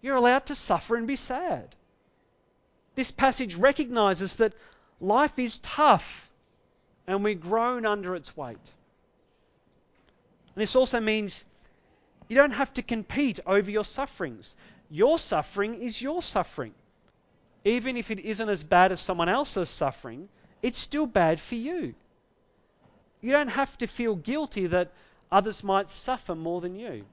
You're 0.02 0.16
allowed 0.16 0.46
to 0.46 0.56
suffer 0.56 0.96
and 0.96 1.08
be 1.08 1.18
sad. 1.18 1.76
This 2.96 3.12
passage 3.12 3.56
recognizes 3.56 4.38
that 4.38 4.54
life 5.02 5.38
is 5.40 5.58
tough 5.58 6.32
and 7.06 7.22
we 7.22 7.36
groan 7.36 7.86
under 7.86 8.16
its 8.16 8.38
weight. 8.38 8.56
And 10.56 10.62
this 10.62 10.74
also 10.74 11.02
means 11.02 11.44
you 12.30 12.38
don't 12.38 12.52
have 12.52 12.74
to 12.76 12.82
compete 12.82 13.42
over 13.46 13.70
your 13.70 13.84
sufferings. 13.84 14.56
Your 14.90 15.20
suffering 15.20 15.82
is 15.82 16.02
your 16.02 16.22
suffering. 16.22 16.74
Even 17.70 17.98
if 17.98 18.10
it 18.10 18.18
isn't 18.20 18.50
as 18.50 18.64
bad 18.64 18.92
as 18.92 19.00
someone 19.00 19.30
else's 19.30 19.70
suffering, 19.70 20.28
it's 20.64 20.80
still 20.80 21.06
bad 21.06 21.40
for 21.40 21.54
you. 21.54 21.94
You 23.22 23.32
don't 23.32 23.50
have 23.50 23.78
to 23.78 23.86
feel 23.86 24.16
guilty 24.16 24.66
that 24.66 24.92
others 25.32 25.64
might 25.64 25.92
suffer 25.92 26.34
more 26.34 26.62
than 26.62 26.76
you. 26.76 27.06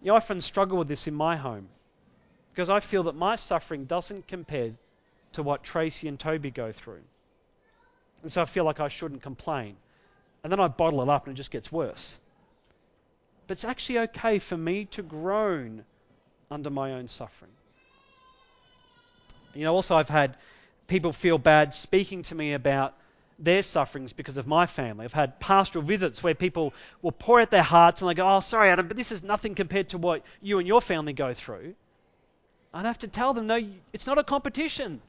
You 0.00 0.14
often 0.14 0.40
struggle 0.40 0.78
with 0.78 0.88
this 0.88 1.06
in 1.06 1.14
my 1.14 1.36
home 1.36 1.68
because 2.52 2.70
I 2.70 2.80
feel 2.80 3.02
that 3.02 3.14
my 3.16 3.36
suffering 3.36 3.84
doesn't 3.84 4.26
compare 4.26 4.72
to 5.32 5.42
what 5.42 5.62
Tracy 5.62 6.08
and 6.08 6.18
Toby 6.18 6.50
go 6.50 6.72
through. 6.72 7.02
And 8.22 8.32
so 8.32 8.40
I 8.40 8.46
feel 8.46 8.64
like 8.64 8.80
I 8.80 8.88
shouldn't 8.88 9.20
complain. 9.20 9.76
And 10.42 10.50
then 10.50 10.60
I 10.60 10.68
bottle 10.68 11.02
it 11.02 11.10
up 11.10 11.26
and 11.26 11.34
it 11.34 11.36
just 11.36 11.50
gets 11.50 11.70
worse. 11.70 12.18
But 13.46 13.58
it's 13.58 13.64
actually 13.64 13.98
okay 13.98 14.38
for 14.38 14.56
me 14.56 14.86
to 14.86 15.02
groan 15.02 15.84
under 16.50 16.70
my 16.70 16.94
own 16.94 17.08
suffering. 17.08 17.52
You 19.56 19.64
know, 19.64 19.74
also 19.74 19.96
I've 19.96 20.08
had 20.08 20.36
people 20.86 21.12
feel 21.12 21.38
bad 21.38 21.74
speaking 21.74 22.22
to 22.22 22.34
me 22.34 22.52
about 22.52 22.94
their 23.38 23.62
sufferings 23.62 24.12
because 24.12 24.36
of 24.36 24.46
my 24.46 24.66
family. 24.66 25.04
I've 25.04 25.12
had 25.12 25.40
pastoral 25.40 25.84
visits 25.84 26.22
where 26.22 26.34
people 26.34 26.72
will 27.02 27.12
pour 27.12 27.40
out 27.40 27.50
their 27.50 27.62
hearts 27.62 28.00
and 28.00 28.10
they 28.10 28.14
go, 28.14 28.36
Oh, 28.36 28.40
sorry, 28.40 28.70
Adam, 28.70 28.88
but 28.88 28.96
this 28.96 29.12
is 29.12 29.22
nothing 29.22 29.54
compared 29.54 29.90
to 29.90 29.98
what 29.98 30.22
you 30.40 30.58
and 30.58 30.66
your 30.66 30.80
family 30.80 31.12
go 31.12 31.34
through. 31.34 31.74
I'd 32.72 32.86
have 32.86 32.98
to 33.00 33.08
tell 33.08 33.34
them, 33.34 33.46
No, 33.46 33.60
it's 33.92 34.06
not 34.06 34.18
a 34.18 34.24
competition. 34.24 35.00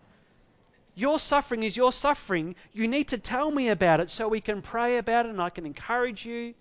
Your 0.95 1.19
suffering 1.19 1.63
is 1.63 1.77
your 1.77 1.91
suffering. 1.91 2.55
You 2.73 2.88
need 2.88 3.10
to 3.10 3.17
tell 3.17 3.51
me 3.51 3.69
about 3.69 3.99
it 3.99 4.10
so 4.10 4.27
we 4.27 4.41
can 4.41 4.62
pray 4.62 4.97
about 4.97 5.25
it 5.25 5.29
and 5.29 5.41
I 5.41 5.49
can 5.49 5.65
encourage 5.65 6.25
you. 6.25 6.53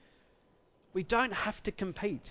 We 0.93 1.03
don't 1.03 1.33
have 1.33 1.63
to 1.65 1.73
compete. 1.73 2.31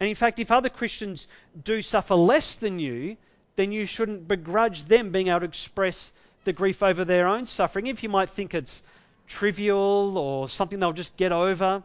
And 0.00 0.08
in 0.08 0.14
fact, 0.14 0.38
if 0.38 0.50
other 0.50 0.68
Christians 0.68 1.26
do 1.64 1.82
suffer 1.82 2.14
less 2.14 2.54
than 2.54 2.78
you, 2.78 3.16
then 3.56 3.72
you 3.72 3.86
shouldn't 3.86 4.28
begrudge 4.28 4.84
them 4.84 5.10
being 5.10 5.28
able 5.28 5.40
to 5.40 5.46
express 5.46 6.12
the 6.44 6.52
grief 6.52 6.82
over 6.82 7.04
their 7.04 7.26
own 7.26 7.46
suffering. 7.46 7.88
If 7.88 8.02
you 8.02 8.08
might 8.08 8.30
think 8.30 8.54
it's 8.54 8.82
trivial 9.26 10.16
or 10.16 10.48
something 10.48 10.78
they'll 10.78 10.92
just 10.92 11.16
get 11.16 11.32
over, 11.32 11.82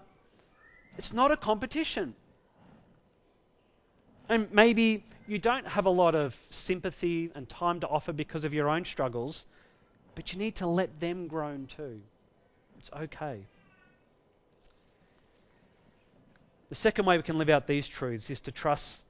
it's 0.97 1.11
not 1.13 1.31
a 1.31 1.37
competition. 1.37 2.13
And 4.29 4.51
maybe 4.53 5.03
you 5.27 5.39
don't 5.39 5.67
have 5.67 5.85
a 5.85 5.89
lot 5.89 6.15
of 6.15 6.37
sympathy 6.49 7.31
and 7.33 7.49
time 7.49 7.79
to 7.79 7.87
offer 7.87 8.13
because 8.13 8.45
of 8.45 8.53
your 8.53 8.69
own 8.69 8.85
struggles, 8.85 9.45
but 10.15 10.31
you 10.31 10.39
need 10.39 10.55
to 10.55 10.67
let 10.67 10.99
them 10.99 11.27
groan 11.27 11.65
too. 11.65 11.99
It's 12.77 12.91
okay. 12.91 13.39
The 16.73 16.79
second 16.79 17.05
way 17.05 17.17
we 17.17 17.21
can 17.21 17.37
live 17.37 17.51
out 17.51 17.67
these 17.67 17.87
truths 17.87 18.31
is 18.31 18.39
to 18.39 18.51
trust 18.51 19.05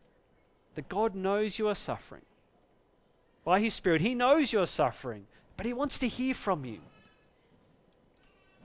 that 0.76 0.90
God 0.90 1.16
knows 1.16 1.58
you 1.58 1.70
are 1.70 1.76
suffering. 1.76 2.24
By 3.46 3.62
His 3.62 3.74
Spirit, 3.74 4.02
He 4.02 4.16
knows 4.16 4.52
you're 4.52 4.68
suffering, 4.68 5.28
but 5.56 5.66
He 5.66 5.72
wants 5.72 6.00
to 6.00 6.10
hear 6.10 6.34
from 6.34 6.66
you. 6.66 6.82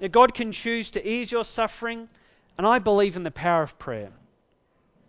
Now, 0.00 0.08
God 0.08 0.34
can 0.34 0.50
choose 0.50 0.90
to 0.90 1.08
ease 1.08 1.30
your 1.30 1.44
suffering, 1.44 2.08
and 2.56 2.66
I 2.66 2.80
believe 2.80 3.14
in 3.14 3.22
the 3.22 3.30
power 3.30 3.62
of 3.62 3.78
prayer. 3.78 4.10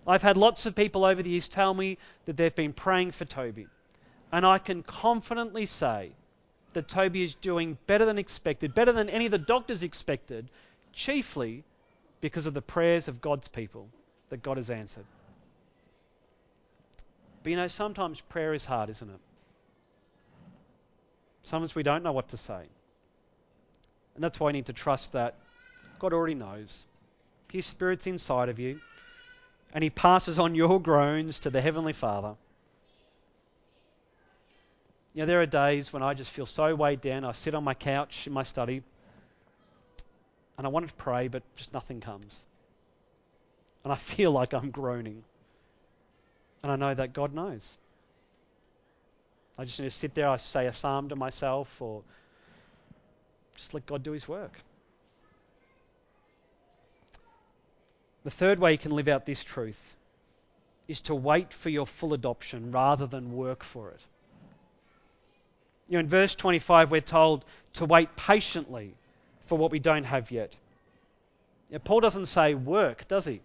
I've 0.06 0.22
had 0.22 0.38
lots 0.38 0.68
of 0.68 0.76
people 0.76 1.04
over 1.04 1.24
the 1.24 1.32
years 1.32 1.50
tell 1.50 1.74
me 1.74 1.98
that 2.26 2.38
they've 2.38 2.56
been 2.56 2.74
praying 2.74 3.14
for 3.14 3.26
Toby, 3.26 3.66
and 4.32 4.46
I 4.46 4.60
can 4.60 4.84
confidently 4.84 5.66
say 5.66 6.12
that 6.74 6.88
Toby 6.88 7.24
is 7.24 7.34
doing 7.34 7.80
better 7.88 8.06
than 8.06 8.20
expected, 8.20 8.76
better 8.76 8.92
than 8.92 9.10
any 9.10 9.26
of 9.26 9.32
the 9.32 9.40
doctors 9.40 9.82
expected, 9.82 10.48
chiefly 10.94 11.64
because 12.22 12.46
of 12.46 12.54
the 12.54 12.62
prayers 12.62 13.08
of 13.08 13.22
God's 13.22 13.48
people 13.48 13.88
that 14.30 14.44
God 14.44 14.58
has 14.58 14.70
answered. 14.70 15.06
But 17.44 17.52
you 17.52 17.56
know, 17.56 17.68
sometimes 17.68 18.22
prayer 18.22 18.54
is 18.54 18.66
hard, 18.66 18.90
isn't 18.90 19.10
it? 19.10 19.20
Sometimes 21.44 21.76
we 21.76 21.84
don't 21.84 22.04
know 22.04 22.12
what 22.12 22.30
to 22.30 22.38
say. 22.38 22.64
And 24.16 24.24
that's 24.24 24.40
why 24.40 24.50
I 24.50 24.52
need 24.52 24.66
to 24.66 24.74
trust 24.74 25.14
that 25.14 25.36
God 26.00 26.14
already 26.14 26.36
knows. 26.36 26.86
His 27.52 27.66
Spirit's 27.66 28.06
inside 28.06 28.50
of 28.50 28.60
you, 28.60 28.80
and 29.74 29.84
He 29.84 29.90
passes 29.90 30.40
on 30.40 30.56
your 30.56 30.80
groans 30.82 31.40
to 31.42 31.50
the 31.50 31.62
Heavenly 31.62 31.94
Father. 31.94 32.36
You 35.14 35.24
know, 35.24 35.26
there 35.26 35.42
are 35.42 35.46
days 35.46 35.92
when 35.92 36.04
I 36.04 36.14
just 36.14 36.32
feel 36.32 36.46
so 36.46 36.76
weighed 36.76 37.02
down. 37.02 37.24
I 37.24 37.32
sit 37.32 37.56
on 37.56 37.64
my 37.64 37.74
couch 37.74 38.28
in 38.28 38.34
my 38.34 38.44
study 38.44 38.84
and 40.60 40.68
I 40.68 40.70
wanted 40.72 40.90
to 40.90 40.96
pray, 40.96 41.30
but 41.30 41.42
just 41.56 41.74
nothing 41.74 42.02
comes. 42.02 42.46
And 43.86 43.94
I 43.94 43.96
feel 43.96 44.32
like 44.32 44.54
I'm 44.54 44.72
groaning. 44.72 45.24
And 46.62 46.70
I 46.70 46.76
know 46.76 46.94
that 46.94 47.14
God 47.14 47.34
knows. 47.34 47.78
I 49.58 49.64
just 49.64 49.80
need 49.80 49.86
to 49.86 49.92
sit 49.92 50.16
there, 50.16 50.28
I 50.28 50.36
say 50.36 50.68
a 50.68 50.74
psalm 50.74 51.08
to 51.10 51.16
myself, 51.16 51.82
or 51.82 52.02
just 53.56 53.74
let 53.74 53.86
God 53.86 54.04
do 54.04 54.12
His 54.12 54.28
work. 54.28 54.52
The 58.26 58.30
third 58.30 58.60
way 58.60 58.74
you 58.74 58.78
can 58.78 58.92
live 58.92 59.08
out 59.08 59.26
this 59.26 59.42
truth 59.42 59.96
is 60.90 61.00
to 61.02 61.16
wait 61.16 61.54
for 61.54 61.70
your 61.70 61.88
full 61.88 62.14
adoption 62.14 62.74
rather 62.74 63.08
than 63.08 63.32
work 63.32 63.64
for 63.64 63.92
it. 63.92 64.02
You 65.88 65.94
know, 65.94 66.00
in 66.00 66.10
verse 66.10 66.36
25, 66.36 66.92
we're 66.92 67.00
told 67.00 67.46
to 67.76 67.86
wait 67.86 68.18
patiently 68.18 68.94
for 69.50 69.58
what 69.58 69.72
we 69.72 69.80
don't 69.80 70.06
have 70.06 70.32
yet. 70.32 70.56
Now, 71.70 71.80
Paul 71.80 72.00
doesn't 72.00 72.28
say 72.28 72.54
work, 72.54 73.08
does 73.08 73.26
he? 73.26 73.42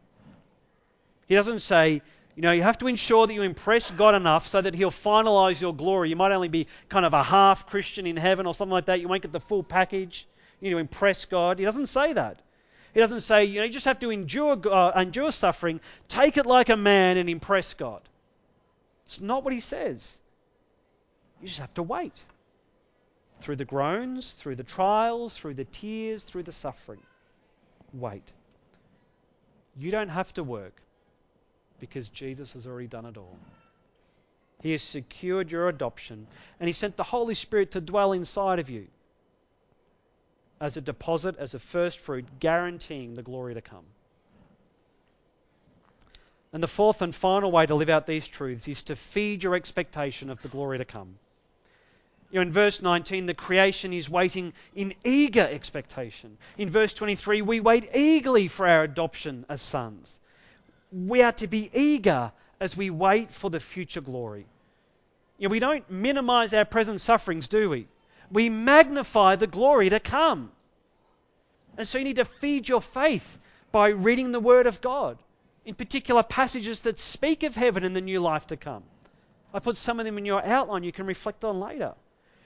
He 1.26 1.34
doesn't 1.34 1.60
say, 1.60 2.02
you 2.36 2.42
know, 2.42 2.52
you 2.52 2.62
have 2.62 2.78
to 2.78 2.86
ensure 2.86 3.26
that 3.26 3.32
you 3.32 3.42
impress 3.42 3.90
God 3.90 4.14
enough 4.14 4.46
so 4.46 4.60
that 4.60 4.74
He'll 4.74 4.90
finalize 4.90 5.60
your 5.60 5.74
glory. 5.74 6.10
You 6.10 6.16
might 6.16 6.32
only 6.32 6.48
be 6.48 6.66
kind 6.88 7.06
of 7.06 7.14
a 7.14 7.22
half 7.22 7.66
Christian 7.66 8.06
in 8.06 8.16
heaven 8.16 8.46
or 8.46 8.54
something 8.54 8.72
like 8.72 8.86
that. 8.86 9.00
You 9.00 9.08
won't 9.08 9.22
get 9.22 9.32
the 9.32 9.40
full 9.40 9.62
package. 9.62 10.26
You 10.60 10.68
need 10.68 10.74
to 10.74 10.78
impress 10.78 11.24
God. 11.24 11.58
He 11.58 11.64
doesn't 11.64 11.86
say 11.86 12.12
that. 12.12 12.40
He 12.92 13.00
doesn't 13.00 13.22
say, 13.22 13.44
you 13.44 13.60
know, 13.60 13.66
you 13.66 13.72
just 13.72 13.86
have 13.86 14.00
to 14.00 14.10
endure, 14.10 14.60
uh, 14.70 15.00
endure 15.00 15.32
suffering, 15.32 15.80
take 16.08 16.36
it 16.36 16.46
like 16.46 16.68
a 16.68 16.76
man, 16.76 17.16
and 17.16 17.28
impress 17.28 17.74
God. 17.74 18.02
It's 19.06 19.20
not 19.20 19.42
what 19.42 19.52
He 19.52 19.60
says. 19.60 20.18
You 21.40 21.48
just 21.48 21.60
have 21.60 21.74
to 21.74 21.82
wait 21.82 22.22
through 23.44 23.56
the 23.56 23.64
groans, 23.66 24.32
through 24.32 24.56
the 24.56 24.64
trials, 24.64 25.36
through 25.36 25.52
the 25.52 25.66
tears, 25.66 26.22
through 26.22 26.42
the 26.42 26.50
suffering. 26.50 27.00
Wait. 27.92 28.32
You 29.76 29.90
don't 29.90 30.08
have 30.08 30.32
to 30.34 30.42
work 30.42 30.80
because 31.78 32.08
Jesus 32.08 32.54
has 32.54 32.66
already 32.66 32.86
done 32.86 33.04
it 33.04 33.18
all. 33.18 33.36
He 34.62 34.72
has 34.72 34.82
secured 34.82 35.50
your 35.50 35.68
adoption 35.68 36.26
and 36.58 36.66
He 36.66 36.72
sent 36.72 36.96
the 36.96 37.02
Holy 37.02 37.34
Spirit 37.34 37.72
to 37.72 37.82
dwell 37.82 38.12
inside 38.12 38.60
of 38.60 38.70
you 38.70 38.86
as 40.58 40.78
a 40.78 40.80
deposit, 40.80 41.36
as 41.36 41.52
a 41.52 41.58
first 41.58 42.00
fruit, 42.00 42.24
guaranteeing 42.40 43.12
the 43.12 43.22
glory 43.22 43.52
to 43.52 43.60
come. 43.60 43.84
And 46.54 46.62
the 46.62 46.68
fourth 46.68 47.02
and 47.02 47.14
final 47.14 47.52
way 47.52 47.66
to 47.66 47.74
live 47.74 47.90
out 47.90 48.06
these 48.06 48.26
truths 48.26 48.66
is 48.68 48.84
to 48.84 48.96
feed 48.96 49.42
your 49.42 49.54
expectation 49.54 50.30
of 50.30 50.40
the 50.40 50.48
glory 50.48 50.78
to 50.78 50.86
come. 50.86 51.18
You 52.34 52.40
know, 52.40 52.48
in 52.48 52.52
verse 52.52 52.82
19, 52.82 53.26
the 53.26 53.34
creation 53.34 53.92
is 53.92 54.10
waiting 54.10 54.54
in 54.74 54.94
eager 55.04 55.48
expectation. 55.48 56.36
In 56.58 56.68
verse 56.68 56.92
23, 56.92 57.42
we 57.42 57.60
wait 57.60 57.88
eagerly 57.94 58.48
for 58.48 58.66
our 58.66 58.82
adoption 58.82 59.46
as 59.48 59.62
sons. 59.62 60.18
We 60.90 61.22
are 61.22 61.30
to 61.30 61.46
be 61.46 61.70
eager 61.72 62.32
as 62.58 62.76
we 62.76 62.90
wait 62.90 63.30
for 63.30 63.50
the 63.50 63.60
future 63.60 64.00
glory. 64.00 64.46
You 65.38 65.46
know, 65.46 65.52
we 65.52 65.60
don't 65.60 65.88
minimize 65.88 66.52
our 66.54 66.64
present 66.64 67.00
sufferings, 67.00 67.46
do 67.46 67.70
we? 67.70 67.86
We 68.32 68.48
magnify 68.48 69.36
the 69.36 69.46
glory 69.46 69.90
to 69.90 70.00
come. 70.00 70.50
And 71.78 71.86
so 71.86 71.98
you 71.98 72.04
need 72.04 72.16
to 72.16 72.24
feed 72.24 72.68
your 72.68 72.82
faith 72.82 73.38
by 73.70 73.90
reading 73.90 74.32
the 74.32 74.40
Word 74.40 74.66
of 74.66 74.80
God, 74.80 75.18
in 75.64 75.76
particular 75.76 76.24
passages 76.24 76.80
that 76.80 76.98
speak 76.98 77.44
of 77.44 77.54
heaven 77.54 77.84
and 77.84 77.94
the 77.94 78.00
new 78.00 78.18
life 78.18 78.48
to 78.48 78.56
come. 78.56 78.82
I 79.52 79.60
put 79.60 79.76
some 79.76 80.00
of 80.00 80.04
them 80.04 80.18
in 80.18 80.24
your 80.24 80.44
outline 80.44 80.82
you 80.82 80.90
can 80.90 81.06
reflect 81.06 81.44
on 81.44 81.60
later. 81.60 81.94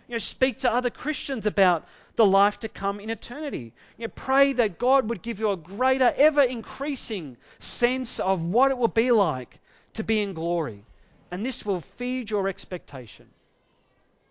You 0.09 0.15
know, 0.15 0.19
speak 0.19 0.61
to 0.61 0.73
other 0.73 0.91
Christians 0.91 1.45
about 1.45 1.87
the 2.17 2.25
life 2.25 2.61
to 2.61 2.69
come 2.69 2.99
in 2.99 3.11
eternity. 3.11 3.75
You 3.99 4.07
know, 4.07 4.13
pray 4.15 4.55
that 4.55 4.79
God 4.79 5.09
would 5.11 5.23
give 5.23 5.39
you 5.39 5.51
a 5.51 5.57
greater, 5.57 6.13
ever 6.17 6.43
increasing 6.43 7.37
sense 7.59 8.19
of 8.19 8.43
what 8.43 8.71
it 8.71 8.79
will 8.79 8.89
be 8.89 9.11
like 9.13 9.61
to 9.95 10.03
be 10.03 10.21
in 10.21 10.33
glory. 10.33 10.85
And 11.31 11.45
this 11.45 11.65
will 11.65 11.83
feed 11.83 12.31
your 12.31 12.49
expectation. 12.49 13.27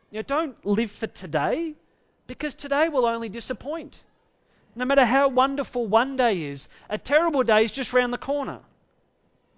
You 0.10 0.20
know, 0.20 0.24
don't 0.24 0.66
live 0.66 0.92
for 0.92 1.08
today 1.08 1.76
because 2.26 2.56
today 2.56 2.90
will 2.90 3.06
only 3.06 3.30
disappoint. 3.30 4.02
No 4.76 4.86
matter 4.86 5.06
how 5.06 5.28
wonderful 5.28 5.86
one 5.86 6.16
day 6.16 6.44
is, 6.44 6.70
a 6.90 6.98
terrible 6.98 7.44
day 7.44 7.64
is 7.66 7.72
just 7.72 7.94
round 7.94 8.14
the 8.14 8.18
corner. 8.18 8.60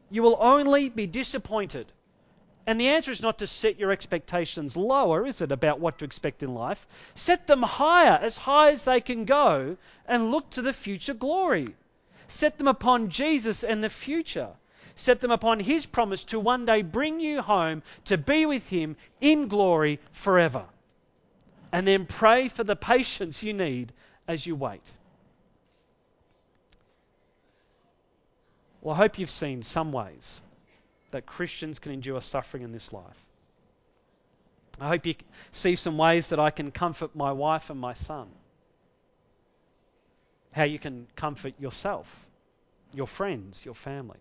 You 0.09 0.23
will 0.23 0.37
only 0.39 0.89
be 0.89 1.07
disappointed. 1.07 1.91
And 2.69 2.79
the 2.79 2.89
answer 2.89 3.09
is 3.09 3.23
not 3.23 3.39
to 3.39 3.47
set 3.47 3.79
your 3.79 3.91
expectations 3.91 4.77
lower, 4.77 5.25
is 5.25 5.41
it, 5.41 5.51
about 5.51 5.79
what 5.79 5.97
to 5.97 6.05
expect 6.05 6.43
in 6.43 6.53
life? 6.53 6.85
Set 7.15 7.47
them 7.47 7.63
higher, 7.63 8.19
as 8.21 8.37
high 8.37 8.73
as 8.73 8.83
they 8.83 9.01
can 9.01 9.25
go, 9.25 9.75
and 10.07 10.29
look 10.29 10.51
to 10.51 10.61
the 10.61 10.71
future 10.71 11.15
glory. 11.15 11.75
Set 12.27 12.59
them 12.59 12.67
upon 12.67 13.09
Jesus 13.09 13.63
and 13.63 13.83
the 13.83 13.89
future. 13.89 14.51
Set 14.95 15.19
them 15.19 15.31
upon 15.31 15.59
his 15.59 15.87
promise 15.87 16.23
to 16.25 16.39
one 16.39 16.67
day 16.67 16.83
bring 16.83 17.19
you 17.19 17.41
home 17.41 17.81
to 18.05 18.19
be 18.19 18.45
with 18.45 18.67
him 18.67 18.97
in 19.19 19.47
glory 19.47 19.99
forever. 20.11 20.65
And 21.71 21.87
then 21.87 22.05
pray 22.05 22.49
for 22.49 22.63
the 22.63 22.75
patience 22.75 23.41
you 23.41 23.53
need 23.53 23.93
as 24.27 24.45
you 24.45 24.55
wait. 24.55 24.91
Well, 28.81 28.93
I 28.93 28.99
hope 28.99 29.17
you've 29.17 29.31
seen 29.31 29.63
some 29.63 29.91
ways 29.91 30.39
that 31.11 31.25
Christians 31.25 31.79
can 31.79 31.91
endure 31.91 32.21
suffering 32.21 32.63
in 32.63 32.71
this 32.71 32.93
life. 32.93 33.25
I 34.79 34.87
hope 34.87 35.05
you 35.05 35.15
see 35.51 35.75
some 35.75 35.97
ways 35.97 36.29
that 36.29 36.39
I 36.39 36.51
can 36.51 36.71
comfort 36.71 37.15
my 37.15 37.31
wife 37.31 37.69
and 37.69 37.79
my 37.79 37.93
son. 37.93 38.27
How 40.51 40.63
you 40.63 40.79
can 40.79 41.07
comfort 41.15 41.53
yourself, 41.59 42.07
your 42.93 43.07
friends, 43.07 43.63
your 43.65 43.75
family. 43.75 44.19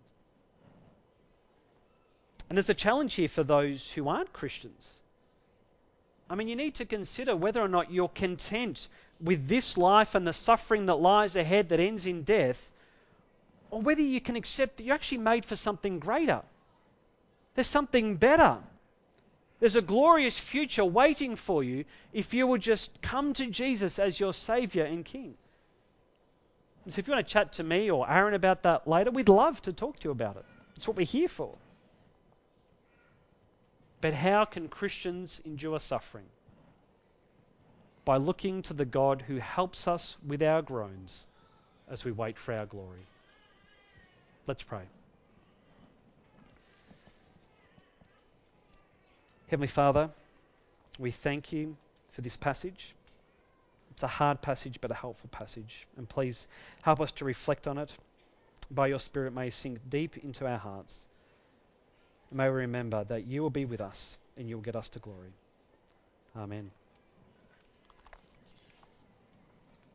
And 2.48 2.56
there's 2.56 2.70
a 2.70 2.74
challenge 2.74 3.14
here 3.14 3.28
for 3.28 3.44
those 3.44 3.90
who 3.90 4.08
aren't 4.08 4.32
Christians. 4.32 5.00
I 6.30 6.34
mean, 6.34 6.48
you 6.48 6.56
need 6.56 6.74
to 6.76 6.84
consider 6.84 7.36
whether 7.36 7.60
or 7.60 7.68
not 7.68 7.90
you're 7.90 8.08
content 8.08 8.88
with 9.20 9.48
this 9.48 9.78
life 9.78 10.14
and 10.14 10.26
the 10.26 10.32
suffering 10.32 10.86
that 10.86 10.96
lies 10.96 11.36
ahead 11.36 11.70
that 11.70 11.80
ends 11.80 12.06
in 12.06 12.22
death, 12.22 12.60
or 13.70 13.80
whether 13.80 14.02
you 14.02 14.20
can 14.20 14.36
accept 14.36 14.76
that 14.76 14.84
you're 14.84 14.94
actually 14.94 15.18
made 15.18 15.44
for 15.44 15.56
something 15.56 15.98
greater. 15.98 16.42
There's 17.58 17.66
something 17.66 18.14
better. 18.14 18.58
There's 19.58 19.74
a 19.74 19.82
glorious 19.82 20.38
future 20.38 20.84
waiting 20.84 21.34
for 21.34 21.64
you 21.64 21.86
if 22.12 22.32
you 22.32 22.46
will 22.46 22.58
just 22.58 23.02
come 23.02 23.32
to 23.32 23.46
Jesus 23.46 23.98
as 23.98 24.20
your 24.20 24.32
Savior 24.32 24.84
and 24.84 25.04
King. 25.04 25.34
So 26.86 27.00
if 27.00 27.08
you 27.08 27.14
want 27.14 27.26
to 27.26 27.32
chat 27.32 27.54
to 27.54 27.64
me 27.64 27.90
or 27.90 28.08
Aaron 28.08 28.34
about 28.34 28.62
that 28.62 28.86
later, 28.86 29.10
we'd 29.10 29.28
love 29.28 29.60
to 29.62 29.72
talk 29.72 29.98
to 29.98 30.04
you 30.04 30.12
about 30.12 30.36
it. 30.36 30.44
That's 30.76 30.86
what 30.86 30.96
we're 30.96 31.04
here 31.04 31.26
for. 31.26 31.52
But 34.00 34.14
how 34.14 34.44
can 34.44 34.68
Christians 34.68 35.42
endure 35.44 35.80
suffering? 35.80 36.26
By 38.04 38.18
looking 38.18 38.62
to 38.62 38.72
the 38.72 38.84
God 38.84 39.24
who 39.26 39.38
helps 39.38 39.88
us 39.88 40.16
with 40.24 40.44
our 40.44 40.62
groans 40.62 41.26
as 41.90 42.04
we 42.04 42.12
wait 42.12 42.38
for 42.38 42.54
our 42.54 42.66
glory. 42.66 43.04
Let's 44.46 44.62
pray. 44.62 44.84
Heavenly 49.48 49.68
Father, 49.68 50.10
we 50.98 51.10
thank 51.10 51.52
you 51.52 51.76
for 52.12 52.20
this 52.20 52.36
passage. 52.36 52.94
It's 53.90 54.02
a 54.02 54.06
hard 54.06 54.42
passage, 54.42 54.78
but 54.80 54.90
a 54.90 54.94
helpful 54.94 55.30
passage. 55.32 55.86
And 55.96 56.08
please 56.08 56.46
help 56.82 57.00
us 57.00 57.12
to 57.12 57.24
reflect 57.24 57.66
on 57.66 57.78
it. 57.78 57.92
By 58.70 58.88
your 58.88 59.00
Spirit, 59.00 59.32
may 59.32 59.48
it 59.48 59.54
sink 59.54 59.78
deep 59.88 60.18
into 60.18 60.46
our 60.46 60.58
hearts. 60.58 61.06
And 62.30 62.36
may 62.36 62.50
we 62.50 62.56
remember 62.56 63.04
that 63.04 63.26
you 63.26 63.42
will 63.42 63.50
be 63.50 63.64
with 63.64 63.80
us 63.80 64.18
and 64.36 64.48
you 64.48 64.56
will 64.56 64.62
get 64.62 64.76
us 64.76 64.88
to 64.90 64.98
glory. 64.98 65.32
Amen. 66.36 66.70